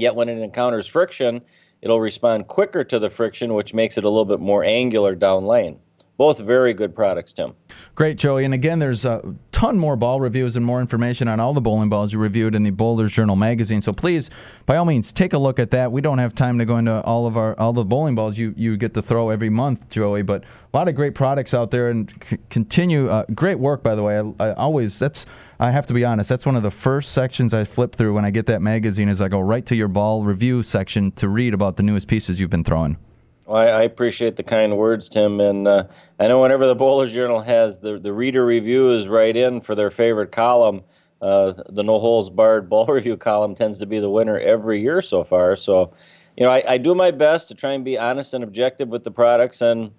yet 0.00 0.14
when 0.14 0.28
it 0.28 0.38
encounters 0.38 0.86
friction, 0.86 1.40
it'll 1.82 2.00
respond 2.00 2.48
quicker 2.48 2.84
to 2.84 2.98
the 2.98 3.10
friction, 3.10 3.54
which 3.54 3.74
makes 3.74 3.96
it 3.98 4.04
a 4.04 4.08
little 4.08 4.24
bit 4.24 4.40
more 4.40 4.64
angular 4.64 5.14
down 5.14 5.44
lane. 5.44 5.78
Both 6.16 6.38
very 6.38 6.74
good 6.74 6.94
products, 6.94 7.32
Tim. 7.32 7.54
Great, 7.94 8.18
Joey. 8.18 8.44
And 8.44 8.52
again, 8.52 8.78
there's 8.78 9.06
a 9.06 9.36
ton 9.52 9.78
more 9.78 9.96
ball 9.96 10.20
reviews 10.20 10.54
and 10.54 10.66
more 10.66 10.82
information 10.82 11.28
on 11.28 11.40
all 11.40 11.54
the 11.54 11.62
bowling 11.62 11.88
balls 11.88 12.12
you 12.12 12.18
reviewed 12.18 12.54
in 12.54 12.62
the 12.62 12.70
Bowlers 12.72 13.12
Journal 13.12 13.36
magazine. 13.36 13.80
So 13.80 13.94
please, 13.94 14.28
by 14.66 14.76
all 14.76 14.84
means, 14.84 15.14
take 15.14 15.32
a 15.32 15.38
look 15.38 15.58
at 15.58 15.70
that. 15.70 15.92
We 15.92 16.02
don't 16.02 16.18
have 16.18 16.34
time 16.34 16.58
to 16.58 16.66
go 16.66 16.76
into 16.76 17.00
all 17.04 17.26
of 17.26 17.38
our 17.38 17.58
all 17.58 17.72
the 17.72 17.84
bowling 17.84 18.16
balls 18.16 18.36
you, 18.36 18.52
you 18.54 18.76
get 18.76 18.92
to 18.94 19.02
throw 19.02 19.30
every 19.30 19.48
month, 19.48 19.88
Joey. 19.88 20.20
But 20.20 20.44
a 20.44 20.76
lot 20.76 20.88
of 20.88 20.94
great 20.94 21.14
products 21.14 21.54
out 21.54 21.70
there, 21.70 21.88
and 21.88 22.12
c- 22.28 22.36
continue 22.50 23.08
uh, 23.08 23.24
great 23.34 23.58
work. 23.58 23.82
By 23.82 23.94
the 23.94 24.02
way, 24.02 24.18
I, 24.18 24.48
I 24.48 24.52
always 24.52 24.98
that's 24.98 25.24
I 25.60 25.72
have 25.72 25.84
to 25.88 25.94
be 25.94 26.06
honest. 26.06 26.30
That's 26.30 26.46
one 26.46 26.56
of 26.56 26.62
the 26.62 26.70
first 26.70 27.12
sections 27.12 27.52
I 27.52 27.64
flip 27.64 27.94
through 27.94 28.14
when 28.14 28.24
I 28.24 28.30
get 28.30 28.46
that 28.46 28.62
magazine. 28.62 29.10
Is 29.10 29.20
I 29.20 29.28
go 29.28 29.40
right 29.40 29.64
to 29.66 29.76
your 29.76 29.88
ball 29.88 30.24
review 30.24 30.62
section 30.62 31.12
to 31.12 31.28
read 31.28 31.52
about 31.52 31.76
the 31.76 31.82
newest 31.82 32.08
pieces 32.08 32.40
you've 32.40 32.48
been 32.48 32.64
throwing. 32.64 32.96
Well, 33.44 33.58
I, 33.58 33.66
I, 33.66 33.82
appreciate 33.82 34.36
the 34.36 34.42
kind 34.42 34.78
words, 34.78 35.10
Tim. 35.10 35.38
And 35.38 35.68
uh, 35.68 35.84
I 36.18 36.28
know 36.28 36.40
whenever 36.40 36.66
the 36.66 36.74
Bowlers 36.74 37.12
Journal 37.12 37.42
has 37.42 37.78
the, 37.78 37.98
the 37.98 38.10
reader 38.10 38.42
reviews 38.42 39.06
right 39.06 39.36
in 39.36 39.60
for 39.60 39.74
their 39.74 39.90
favorite 39.90 40.32
column, 40.32 40.80
uh, 41.20 41.52
the 41.68 41.82
No 41.82 42.00
Holes 42.00 42.30
Barred 42.30 42.70
Ball 42.70 42.86
Review 42.88 43.18
column 43.18 43.54
tends 43.54 43.76
to 43.80 43.86
be 43.86 43.98
the 43.98 44.08
winner 44.08 44.38
every 44.38 44.80
year 44.80 45.02
so 45.02 45.24
far. 45.24 45.56
So, 45.56 45.92
you 46.38 46.44
know, 46.44 46.50
I, 46.50 46.62
I 46.66 46.78
do 46.78 46.94
my 46.94 47.10
best 47.10 47.48
to 47.48 47.54
try 47.54 47.72
and 47.72 47.84
be 47.84 47.98
honest 47.98 48.32
and 48.32 48.42
objective 48.42 48.88
with 48.88 49.04
the 49.04 49.10
products. 49.10 49.60
And, 49.60 49.90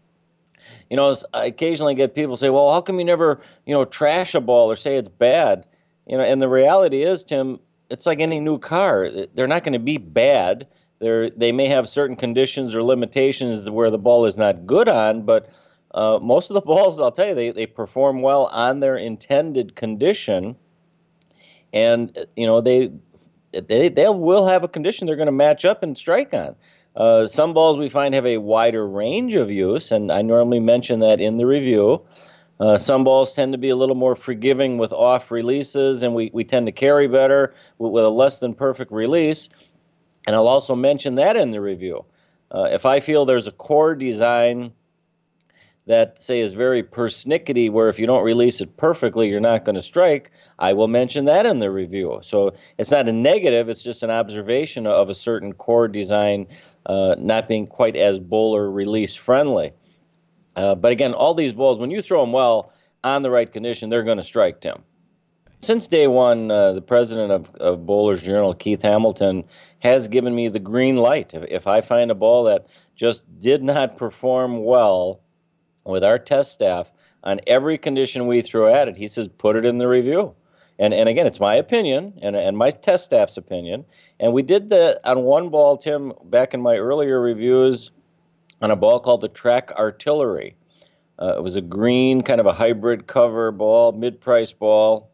you 0.90 0.98
know, 0.98 1.16
I 1.34 1.46
occasionally 1.46 1.96
get 1.96 2.16
people 2.16 2.38
say, 2.38 2.50
well, 2.50 2.72
how 2.72 2.82
come 2.82 3.00
you 3.00 3.06
never, 3.06 3.42
you 3.66 3.74
know, 3.74 3.86
trash 3.86 4.36
a 4.36 4.42
ball 4.42 4.72
or 4.72 4.76
say 4.76 4.98
it's 4.98 5.10
bad? 5.10 5.66
You 6.08 6.18
know, 6.18 6.24
and 6.24 6.42
the 6.42 6.50
reality 6.50 7.04
is, 7.04 7.24
Tim, 7.24 7.60
it's 7.90 8.06
like 8.06 8.20
any 8.20 8.40
new 8.40 8.58
car. 8.58 9.10
They're 9.34 9.48
not 9.48 9.64
going 9.64 9.74
to 9.74 9.80
be 9.80 9.98
bad 9.98 10.68
they 11.02 11.32
they 11.36 11.52
may 11.52 11.66
have 11.68 11.90
certain 11.90 12.16
conditions 12.16 12.74
or 12.74 12.84
limitations 12.84 13.70
where 13.70 13.90
the 13.90 13.98
ball 13.98 14.26
is 14.26 14.38
not 14.38 14.66
good 14.66 14.88
on, 14.88 15.24
but 15.24 15.50
uh, 15.96 16.20
most 16.22 16.50
of 16.50 16.54
the 16.54 16.62
balls, 16.66 17.02
I'll 17.02 17.12
tell 17.12 17.30
you, 17.30 17.36
they, 17.36 17.50
they 17.50 17.66
perform 17.66 18.22
well 18.22 18.46
on 18.48 18.80
their 18.80 18.96
intended 18.96 19.76
condition, 19.76 20.56
and 21.74 22.18
you 22.36 22.46
know 22.46 22.62
they 22.62 22.92
they 23.52 23.90
they 23.90 24.10
will 24.10 24.48
have 24.48 24.64
a 24.64 24.68
condition 24.68 25.08
they're 25.08 25.16
going 25.16 25.26
to 25.26 25.32
match 25.32 25.66
up 25.66 25.84
and 25.84 25.98
strike 25.98 26.34
on. 26.34 26.56
Uh, 26.96 27.26
some 27.26 27.54
balls 27.54 27.78
we 27.78 27.90
find 27.90 28.14
have 28.14 28.26
a 28.26 28.38
wider 28.38 28.88
range 28.88 29.36
of 29.36 29.50
use, 29.50 29.92
and 29.92 30.12
I 30.12 30.22
normally 30.22 30.60
mention 30.60 31.00
that 31.00 31.22
in 31.22 31.38
the 31.38 31.46
review. 31.46 32.02
Uh, 32.60 32.78
some 32.78 33.04
balls 33.04 33.34
tend 33.34 33.54
to 33.54 33.58
be 33.58 33.70
a 33.70 33.76
little 33.76 33.96
more 33.96 34.16
forgiving 34.16 34.78
with 34.78 34.92
off 34.94 35.32
releases, 35.32 36.04
and 36.04 36.14
we, 36.14 36.30
we 36.34 36.44
tend 36.44 36.68
to 36.68 36.72
carry 36.72 37.08
better 37.08 37.54
with, 37.80 37.92
with 37.92 38.04
a 38.04 38.10
less 38.10 38.40
than 38.40 38.54
perfect 38.54 38.92
release. 38.92 39.50
And 40.28 40.36
I'll 40.36 40.48
also 40.48 40.76
mention 40.76 41.16
that 41.16 41.36
in 41.36 41.52
the 41.52 41.62
review. 41.62 42.06
Uh, 42.54 42.66
if 42.66 42.86
I 42.86 43.00
feel 43.00 43.26
there's 43.26 43.48
a 43.48 43.52
core 43.52 43.96
design 43.96 44.74
that, 45.88 46.22
say, 46.22 46.40
is 46.40 46.54
very 46.54 46.84
persnickety, 46.84 47.72
where 47.72 47.90
if 47.90 47.98
you 47.98 48.06
don't 48.06 48.24
release 48.24 48.62
it 48.62 48.78
perfectly, 48.78 49.30
you're 49.30 49.40
not 49.40 49.66
going 49.66 49.76
to 49.76 49.82
strike, 49.82 50.32
I 50.60 50.74
will 50.74 50.88
mention 50.88 51.26
that 51.26 51.48
in 51.48 51.58
the 51.58 51.72
review. 51.72 52.20
So 52.22 52.54
it's 52.78 52.92
not 52.92 53.10
a 53.10 53.12
negative, 53.12 53.70
it's 53.70 53.82
just 53.82 54.04
an 54.04 54.12
observation 54.12 54.86
of 54.86 55.10
a 55.10 55.16
certain 55.16 55.54
core 55.54 55.88
design 55.88 56.46
uh, 56.86 57.16
not 57.18 57.48
being 57.48 57.68
quite 57.68 57.96
as 57.96 58.20
bowler 58.20 58.70
release 58.70 59.16
friendly. 59.16 59.74
Uh, 60.56 60.76
but 60.76 60.92
again, 60.92 61.14
all 61.14 61.34
these 61.34 61.54
balls, 61.54 61.80
when 61.80 61.92
you 61.92 62.02
throw 62.02 62.22
them 62.22 62.34
well 62.34 62.74
on 63.04 63.22
the 63.22 63.32
right 63.32 63.52
condition, 63.52 63.90
they're 63.90 64.04
going 64.04 64.18
to 64.18 64.24
strike, 64.24 64.62
Tim. 64.62 64.84
Since 65.62 65.88
day 65.88 66.08
one, 66.08 66.50
uh, 66.50 66.74
the 66.74 66.82
president 66.82 67.32
of, 67.32 67.54
of 67.56 67.86
Bowlers 67.86 68.22
Journal, 68.22 68.56
Keith 68.56 68.82
Hamilton, 68.82 69.44
has 69.80 70.08
given 70.08 70.34
me 70.34 70.48
the 70.48 70.60
green 70.60 70.98
light. 70.98 71.32
If, 71.34 71.44
if 71.50 71.68
I 71.68 71.82
find 71.82 72.10
a 72.10 72.16
ball 72.16 72.46
that 72.46 72.66
just 72.96 73.24
did 73.40 73.64
not 73.64 73.98
perform 73.98 74.64
well 74.64 75.22
with 75.86 76.04
our 76.04 76.18
test 76.18 76.52
staff 76.52 76.92
on 77.24 77.42
every 77.46 77.78
condition 77.78 78.26
we 78.26 78.42
throw 78.42 78.74
at 78.74 78.88
it, 78.88 78.98
he 78.98 79.08
says, 79.08 79.28
put 79.28 79.56
it 79.56 79.66
in 79.66 79.78
the 79.78 79.88
review. 79.88 80.34
And, 80.82 80.96
and 80.96 81.08
again, 81.08 81.28
it's 81.28 81.40
my 81.40 81.54
opinion 81.56 82.18
and, 82.24 82.36
and 82.36 82.58
my 82.58 82.72
test 82.72 83.06
staff's 83.06 83.38
opinion. 83.38 83.86
And 84.20 84.34
we 84.34 84.42
did 84.42 84.72
that 84.72 85.00
on 85.08 85.22
one 85.22 85.50
ball, 85.50 85.78
Tim, 85.78 86.12
back 86.24 86.56
in 86.56 86.62
my 86.62 86.78
earlier 86.78 87.22
reviews 87.22 87.92
on 88.64 88.72
a 88.72 88.76
ball 88.76 89.00
called 89.00 89.22
the 89.22 89.28
Track 89.28 89.72
Artillery. 89.78 90.56
Uh, 91.22 91.36
it 91.38 91.44
was 91.44 91.56
a 91.56 91.62
green, 91.62 92.24
kind 92.24 92.42
of 92.42 92.48
a 92.48 92.54
hybrid 92.54 93.06
cover 93.06 93.52
ball, 93.52 93.92
mid 93.92 94.20
price 94.20 94.54
ball. 94.54 95.12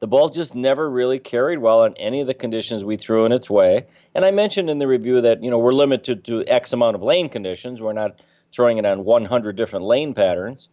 The 0.00 0.08
ball 0.08 0.30
just 0.30 0.56
never 0.56 0.90
really 0.90 1.20
carried 1.20 1.60
well 1.60 1.84
in 1.84 1.96
any 1.96 2.20
of 2.20 2.26
the 2.26 2.34
conditions 2.34 2.82
we 2.82 2.96
threw 2.96 3.24
in 3.24 3.30
its 3.30 3.48
way. 3.48 3.86
And 4.16 4.24
I 4.24 4.32
mentioned 4.32 4.68
in 4.68 4.80
the 4.80 4.88
review 4.88 5.20
that, 5.20 5.44
you 5.44 5.50
know, 5.50 5.58
we're 5.58 5.74
limited 5.74 6.24
to 6.24 6.44
X 6.44 6.72
amount 6.72 6.96
of 6.96 7.02
lane 7.04 7.28
conditions. 7.28 7.80
We're 7.80 7.92
not 7.92 8.18
throwing 8.50 8.78
it 8.78 8.84
on 8.84 9.04
100 9.04 9.54
different 9.54 9.84
lane 9.84 10.12
patterns. 10.12 10.70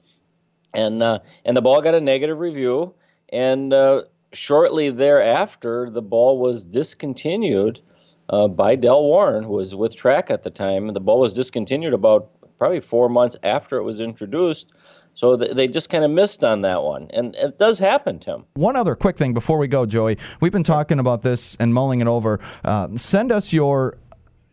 And, 0.74 1.04
uh, 1.04 1.20
and 1.46 1.56
the 1.56 1.62
ball 1.62 1.80
got 1.84 1.94
a 1.94 2.02
negative 2.02 2.40
review. 2.40 2.96
And 3.34 3.74
uh, 3.74 4.04
shortly 4.32 4.92
thereafter, 4.92 5.90
the 5.90 6.04
ball 6.04 6.40
was 6.40 6.64
discontinued 6.64 7.82
uh, 8.30 8.48
by 8.48 8.76
Del 8.76 9.02
Warren, 9.02 9.44
who 9.44 9.54
was 9.54 9.74
with 9.74 9.96
track 9.96 10.30
at 10.30 10.44
the 10.44 10.52
time. 10.52 10.94
The 10.94 11.00
ball 11.00 11.20
was 11.20 11.34
discontinued 11.34 11.94
about 11.94 12.30
probably 12.60 12.80
four 12.80 13.10
months 13.10 13.36
after 13.42 13.78
it 13.78 13.84
was 13.84 14.00
introduced. 14.00 14.72
So 15.16 15.36
they 15.36 15.68
just 15.68 15.90
kind 15.90 16.04
of 16.04 16.10
missed 16.10 16.44
on 16.44 16.62
that 16.62 16.82
one. 16.82 17.08
And 17.12 17.36
it 17.36 17.60
does 17.60 17.78
happen, 17.78 18.20
Tim. 18.20 18.46
One 18.56 18.76
other 18.76 18.96
quick 18.96 19.16
thing 19.16 19.34
before 19.34 19.60
we 19.60 19.68
go, 19.68 19.86
Joey. 19.86 20.18
We've 20.40 20.52
been 20.52 20.64
talking 20.64 20.98
about 20.98 21.22
this 21.22 21.56
and 21.58 21.72
mulling 21.74 22.02
it 22.02 22.08
over. 22.08 22.40
Uh, 22.64 22.88
send 22.96 23.32
us 23.32 23.54
your 23.54 23.98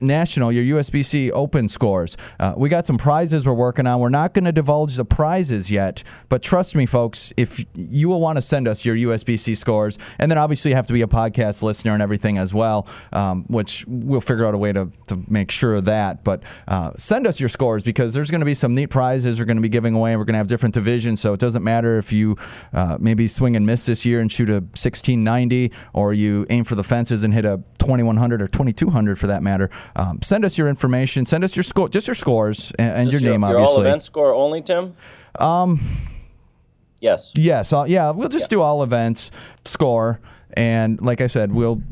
national, 0.00 0.52
your 0.52 0.78
USBC 0.78 1.30
Open 1.32 1.68
scores. 1.68 2.16
Uh, 2.38 2.54
we 2.56 2.68
got 2.68 2.86
some 2.86 2.98
prizes 2.98 3.46
we're 3.46 3.52
working 3.52 3.86
on. 3.86 4.00
We're 4.00 4.08
not 4.08 4.34
going 4.34 4.44
to 4.44 4.52
divulge 4.52 4.96
the 4.96 5.04
prizes 5.04 5.70
yet, 5.70 6.02
but 6.28 6.42
trust 6.42 6.74
me, 6.74 6.86
folks, 6.86 7.32
if 7.36 7.64
you 7.74 8.08
will 8.08 8.20
want 8.20 8.36
to 8.36 8.42
send 8.42 8.66
us 8.68 8.84
your 8.84 8.96
USBC 8.96 9.56
scores, 9.56 9.98
and 10.18 10.30
then 10.30 10.38
obviously 10.38 10.70
you 10.70 10.74
have 10.76 10.86
to 10.86 10.92
be 10.92 11.02
a 11.02 11.06
podcast 11.06 11.62
listener 11.62 11.92
and 11.92 12.02
everything 12.02 12.38
as 12.38 12.54
well, 12.54 12.86
um, 13.12 13.44
which 13.48 13.84
we'll 13.86 14.20
figure 14.20 14.46
out 14.46 14.54
a 14.54 14.58
way 14.58 14.72
to, 14.72 14.90
to 15.08 15.22
make 15.28 15.50
sure 15.50 15.74
of 15.74 15.84
that. 15.86 16.24
But 16.24 16.42
uh, 16.68 16.92
send 16.96 17.26
us 17.26 17.40
your 17.40 17.48
scores 17.48 17.82
because 17.82 18.14
there's 18.14 18.30
going 18.30 18.40
to 18.40 18.46
be 18.46 18.54
some 18.54 18.74
neat 18.74 18.88
prizes 18.88 19.38
we're 19.38 19.44
going 19.44 19.56
to 19.56 19.62
be 19.62 19.68
giving 19.68 19.94
away. 19.94 20.16
We're 20.16 20.24
going 20.24 20.34
to 20.34 20.38
have 20.38 20.48
different 20.48 20.74
divisions, 20.74 21.20
so 21.20 21.32
it 21.32 21.40
doesn't 21.40 21.64
matter 21.64 21.98
if 21.98 22.12
you 22.12 22.36
uh, 22.72 22.98
maybe 23.00 23.28
swing 23.28 23.56
and 23.56 23.66
miss 23.66 23.86
this 23.86 24.04
year 24.04 24.20
and 24.20 24.30
shoot 24.30 24.50
a 24.50 24.60
1690, 24.60 25.72
or 25.92 26.12
you 26.12 26.46
aim 26.50 26.64
for 26.64 26.74
the 26.74 26.84
fences 26.84 27.24
and 27.24 27.34
hit 27.34 27.44
a 27.44 27.62
2100 27.78 28.42
or 28.42 28.48
2200 28.48 29.18
for 29.18 29.26
that 29.26 29.42
matter. 29.42 29.70
Um, 29.96 30.20
send 30.22 30.44
us 30.44 30.56
your 30.56 30.68
information. 30.68 31.26
Send 31.26 31.44
us 31.44 31.56
your 31.56 31.62
score, 31.62 31.88
just 31.88 32.06
your 32.06 32.14
scores 32.14 32.72
and, 32.78 32.96
and 32.96 33.12
your, 33.12 33.20
your, 33.20 33.32
name, 33.32 33.42
your 33.42 33.58
obviously. 33.58 33.76
all 33.76 33.80
event 33.80 34.02
score 34.04 34.34
only, 34.34 34.62
Tim. 34.62 34.96
Um. 35.38 35.80
Yes. 37.00 37.32
Yes. 37.34 37.72
Uh, 37.72 37.84
yeah. 37.88 38.10
We'll 38.10 38.28
just 38.28 38.44
yeah. 38.44 38.56
do 38.56 38.62
all 38.62 38.82
events 38.82 39.30
score, 39.64 40.20
and 40.52 41.00
like 41.00 41.20
I 41.20 41.28
said, 41.28 41.52
we'll 41.52 41.82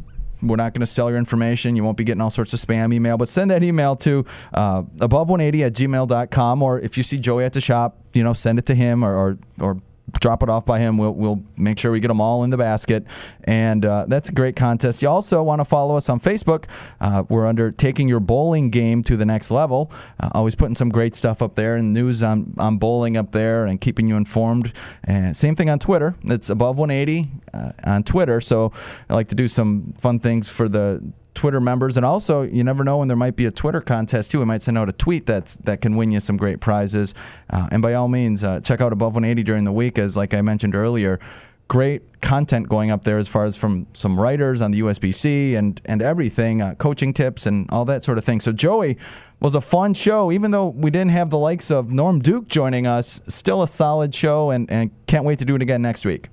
we're 0.42 0.56
not 0.56 0.72
going 0.72 0.80
to 0.80 0.86
sell 0.86 1.10
your 1.10 1.18
information. 1.18 1.76
You 1.76 1.84
won't 1.84 1.96
be 1.96 2.04
getting 2.04 2.20
all 2.20 2.30
sorts 2.30 2.52
of 2.52 2.60
spam 2.60 2.92
email, 2.94 3.16
but 3.16 3.28
send 3.28 3.50
that 3.50 3.62
email 3.62 3.96
to 3.96 4.24
uh, 4.54 4.82
above180 4.82 5.66
at 5.66 5.72
gmail.com. 5.72 6.62
Or 6.62 6.78
if 6.78 6.96
you 6.96 7.02
see 7.02 7.18
Joey 7.18 7.44
at 7.44 7.52
the 7.52 7.60
shop, 7.60 7.98
you 8.12 8.22
know, 8.22 8.32
send 8.32 8.58
it 8.58 8.66
to 8.66 8.74
him 8.74 9.04
or, 9.04 9.16
or, 9.16 9.38
or 9.60 9.82
drop 10.20 10.42
it 10.42 10.48
off 10.48 10.64
by 10.64 10.78
him. 10.78 10.98
We'll, 10.98 11.12
we'll 11.12 11.42
make 11.56 11.78
sure 11.78 11.92
we 11.92 12.00
get 12.00 12.08
them 12.08 12.20
all 12.20 12.44
in 12.44 12.50
the 12.50 12.56
basket. 12.56 13.04
And 13.44 13.84
uh, 13.84 14.06
that's 14.08 14.28
a 14.28 14.32
great 14.32 14.56
contest. 14.56 15.02
You 15.02 15.08
also 15.08 15.42
want 15.42 15.60
to 15.60 15.64
follow 15.64 15.96
us 15.96 16.08
on 16.08 16.20
Facebook. 16.20 16.64
Uh, 17.00 17.24
we're 17.28 17.46
under 17.46 17.70
taking 17.70 18.08
your 18.08 18.20
bowling 18.20 18.70
game 18.70 19.02
to 19.04 19.16
the 19.16 19.24
next 19.24 19.50
level. 19.50 19.92
Uh, 20.20 20.30
always 20.32 20.54
putting 20.54 20.74
some 20.74 20.88
great 20.88 21.14
stuff 21.14 21.42
up 21.42 21.54
there 21.54 21.76
and 21.76 21.92
news 21.92 22.22
on, 22.22 22.54
on 22.58 22.78
bowling 22.78 23.16
up 23.16 23.32
there 23.32 23.66
and 23.66 23.80
keeping 23.80 24.08
you 24.08 24.16
informed. 24.16 24.72
And 25.04 25.36
same 25.36 25.56
thing 25.56 25.70
on 25.70 25.78
Twitter. 25.78 26.14
It's 26.24 26.50
above 26.50 26.78
180 26.78 27.30
uh, 27.52 27.72
on 27.84 28.02
Twitter. 28.02 28.40
So 28.40 28.72
I 29.08 29.14
like 29.14 29.28
to 29.28 29.34
do 29.34 29.48
some 29.48 29.94
fun 29.98 30.18
things 30.20 30.48
for 30.48 30.68
the 30.68 31.02
Twitter 31.38 31.60
members, 31.60 31.96
and 31.96 32.04
also 32.04 32.42
you 32.42 32.64
never 32.64 32.82
know 32.82 32.96
when 32.96 33.06
there 33.06 33.16
might 33.16 33.36
be 33.36 33.46
a 33.46 33.50
Twitter 33.52 33.80
contest 33.80 34.32
too. 34.32 34.40
We 34.40 34.44
might 34.44 34.60
send 34.60 34.76
out 34.76 34.88
a 34.88 34.92
tweet 34.92 35.24
that's 35.24 35.54
that 35.56 35.80
can 35.80 35.96
win 35.96 36.10
you 36.10 36.18
some 36.18 36.36
great 36.36 36.58
prizes. 36.58 37.14
Uh, 37.48 37.68
and 37.70 37.80
by 37.80 37.94
all 37.94 38.08
means, 38.08 38.42
uh, 38.42 38.58
check 38.60 38.80
out 38.80 38.92
Above 38.92 39.14
180 39.14 39.44
during 39.44 39.62
the 39.62 39.70
week, 39.70 39.98
as 39.98 40.16
like 40.16 40.34
I 40.34 40.42
mentioned 40.42 40.74
earlier. 40.74 41.20
Great 41.68 42.20
content 42.22 42.68
going 42.68 42.90
up 42.90 43.04
there 43.04 43.18
as 43.18 43.28
far 43.28 43.44
as 43.44 43.56
from 43.56 43.86
some 43.92 44.18
writers 44.18 44.60
on 44.60 44.72
the 44.72 44.80
USBC 44.80 45.54
and 45.54 45.80
and 45.84 46.02
everything, 46.02 46.60
uh, 46.60 46.74
coaching 46.74 47.14
tips 47.14 47.46
and 47.46 47.70
all 47.70 47.84
that 47.84 48.02
sort 48.02 48.18
of 48.18 48.24
thing. 48.24 48.40
So 48.40 48.50
Joey 48.50 48.98
was 49.38 49.54
a 49.54 49.60
fun 49.60 49.94
show, 49.94 50.32
even 50.32 50.50
though 50.50 50.66
we 50.66 50.90
didn't 50.90 51.12
have 51.12 51.30
the 51.30 51.38
likes 51.38 51.70
of 51.70 51.92
Norm 51.92 52.18
Duke 52.20 52.48
joining 52.48 52.88
us. 52.88 53.20
Still 53.28 53.62
a 53.62 53.68
solid 53.68 54.12
show, 54.12 54.50
and 54.50 54.68
and 54.72 54.90
can't 55.06 55.24
wait 55.24 55.38
to 55.38 55.44
do 55.44 55.54
it 55.54 55.62
again 55.62 55.82
next 55.82 56.04
week. 56.04 56.30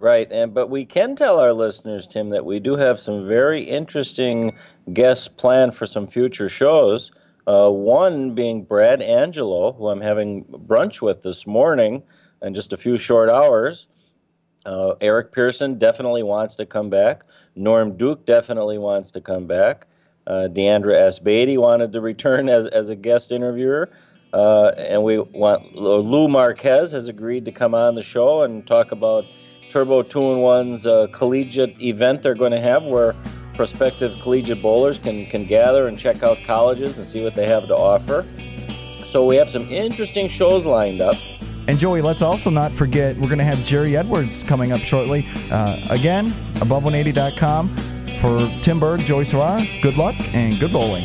Right, 0.00 0.30
and 0.30 0.54
but 0.54 0.70
we 0.70 0.84
can 0.84 1.16
tell 1.16 1.40
our 1.40 1.52
listeners, 1.52 2.06
Tim, 2.06 2.30
that 2.30 2.44
we 2.44 2.60
do 2.60 2.76
have 2.76 3.00
some 3.00 3.26
very 3.26 3.62
interesting 3.62 4.54
guests 4.92 5.26
planned 5.26 5.74
for 5.74 5.88
some 5.88 6.06
future 6.06 6.48
shows. 6.48 7.10
Uh, 7.48 7.68
one 7.68 8.32
being 8.32 8.62
Brad 8.62 9.02
Angelo, 9.02 9.72
who 9.72 9.88
I'm 9.88 10.00
having 10.00 10.44
brunch 10.44 11.02
with 11.02 11.22
this 11.22 11.48
morning 11.48 12.04
in 12.42 12.54
just 12.54 12.72
a 12.72 12.76
few 12.76 12.96
short 12.96 13.28
hours. 13.28 13.88
Uh, 14.64 14.94
Eric 15.00 15.32
Pearson 15.32 15.78
definitely 15.78 16.22
wants 16.22 16.54
to 16.56 16.66
come 16.66 16.90
back. 16.90 17.24
Norm 17.56 17.96
Duke 17.96 18.24
definitely 18.24 18.78
wants 18.78 19.10
to 19.12 19.20
come 19.20 19.46
back. 19.46 19.86
Uh, 20.28 20.46
Diandra 20.48 20.94
Asbaty 20.94 21.58
wanted 21.58 21.90
to 21.92 22.00
return 22.00 22.48
as, 22.48 22.66
as 22.68 22.88
a 22.88 22.94
guest 22.94 23.32
interviewer. 23.32 23.88
Uh, 24.32 24.68
and 24.76 25.02
we 25.02 25.18
want 25.18 25.74
Lou 25.74 26.28
Marquez 26.28 26.92
has 26.92 27.08
agreed 27.08 27.46
to 27.46 27.52
come 27.52 27.74
on 27.74 27.94
the 27.94 28.02
show 28.02 28.42
and 28.42 28.66
talk 28.66 28.92
about 28.92 29.24
Turbo 29.70 30.02
Two 30.02 30.32
in 30.32 30.38
One's 30.38 30.86
uh, 30.86 31.06
collegiate 31.12 31.80
event 31.80 32.22
they're 32.22 32.34
going 32.34 32.52
to 32.52 32.60
have 32.60 32.84
where 32.84 33.14
prospective 33.54 34.18
collegiate 34.20 34.62
bowlers 34.62 34.98
can, 34.98 35.26
can 35.26 35.44
gather 35.44 35.88
and 35.88 35.98
check 35.98 36.22
out 36.22 36.38
colleges 36.46 36.98
and 36.98 37.06
see 37.06 37.24
what 37.24 37.34
they 37.34 37.46
have 37.46 37.66
to 37.66 37.76
offer. 37.76 38.24
So 39.10 39.26
we 39.26 39.36
have 39.36 39.50
some 39.50 39.62
interesting 39.70 40.28
shows 40.28 40.64
lined 40.64 41.00
up. 41.00 41.16
And 41.66 41.78
Joey, 41.78 42.00
let's 42.00 42.22
also 42.22 42.50
not 42.50 42.72
forget 42.72 43.16
we're 43.16 43.26
going 43.26 43.38
to 43.38 43.44
have 43.44 43.62
Jerry 43.64 43.96
Edwards 43.96 44.42
coming 44.42 44.72
up 44.72 44.80
shortly. 44.80 45.26
Uh, 45.50 45.78
again, 45.90 46.32
above180.com. 46.54 47.76
For 48.18 48.38
Tim 48.62 48.80
Berg, 48.80 49.00
Joey 49.00 49.24
Serrara, 49.24 49.80
good 49.80 49.96
luck 49.96 50.16
and 50.34 50.58
good 50.58 50.72
bowling. 50.72 51.04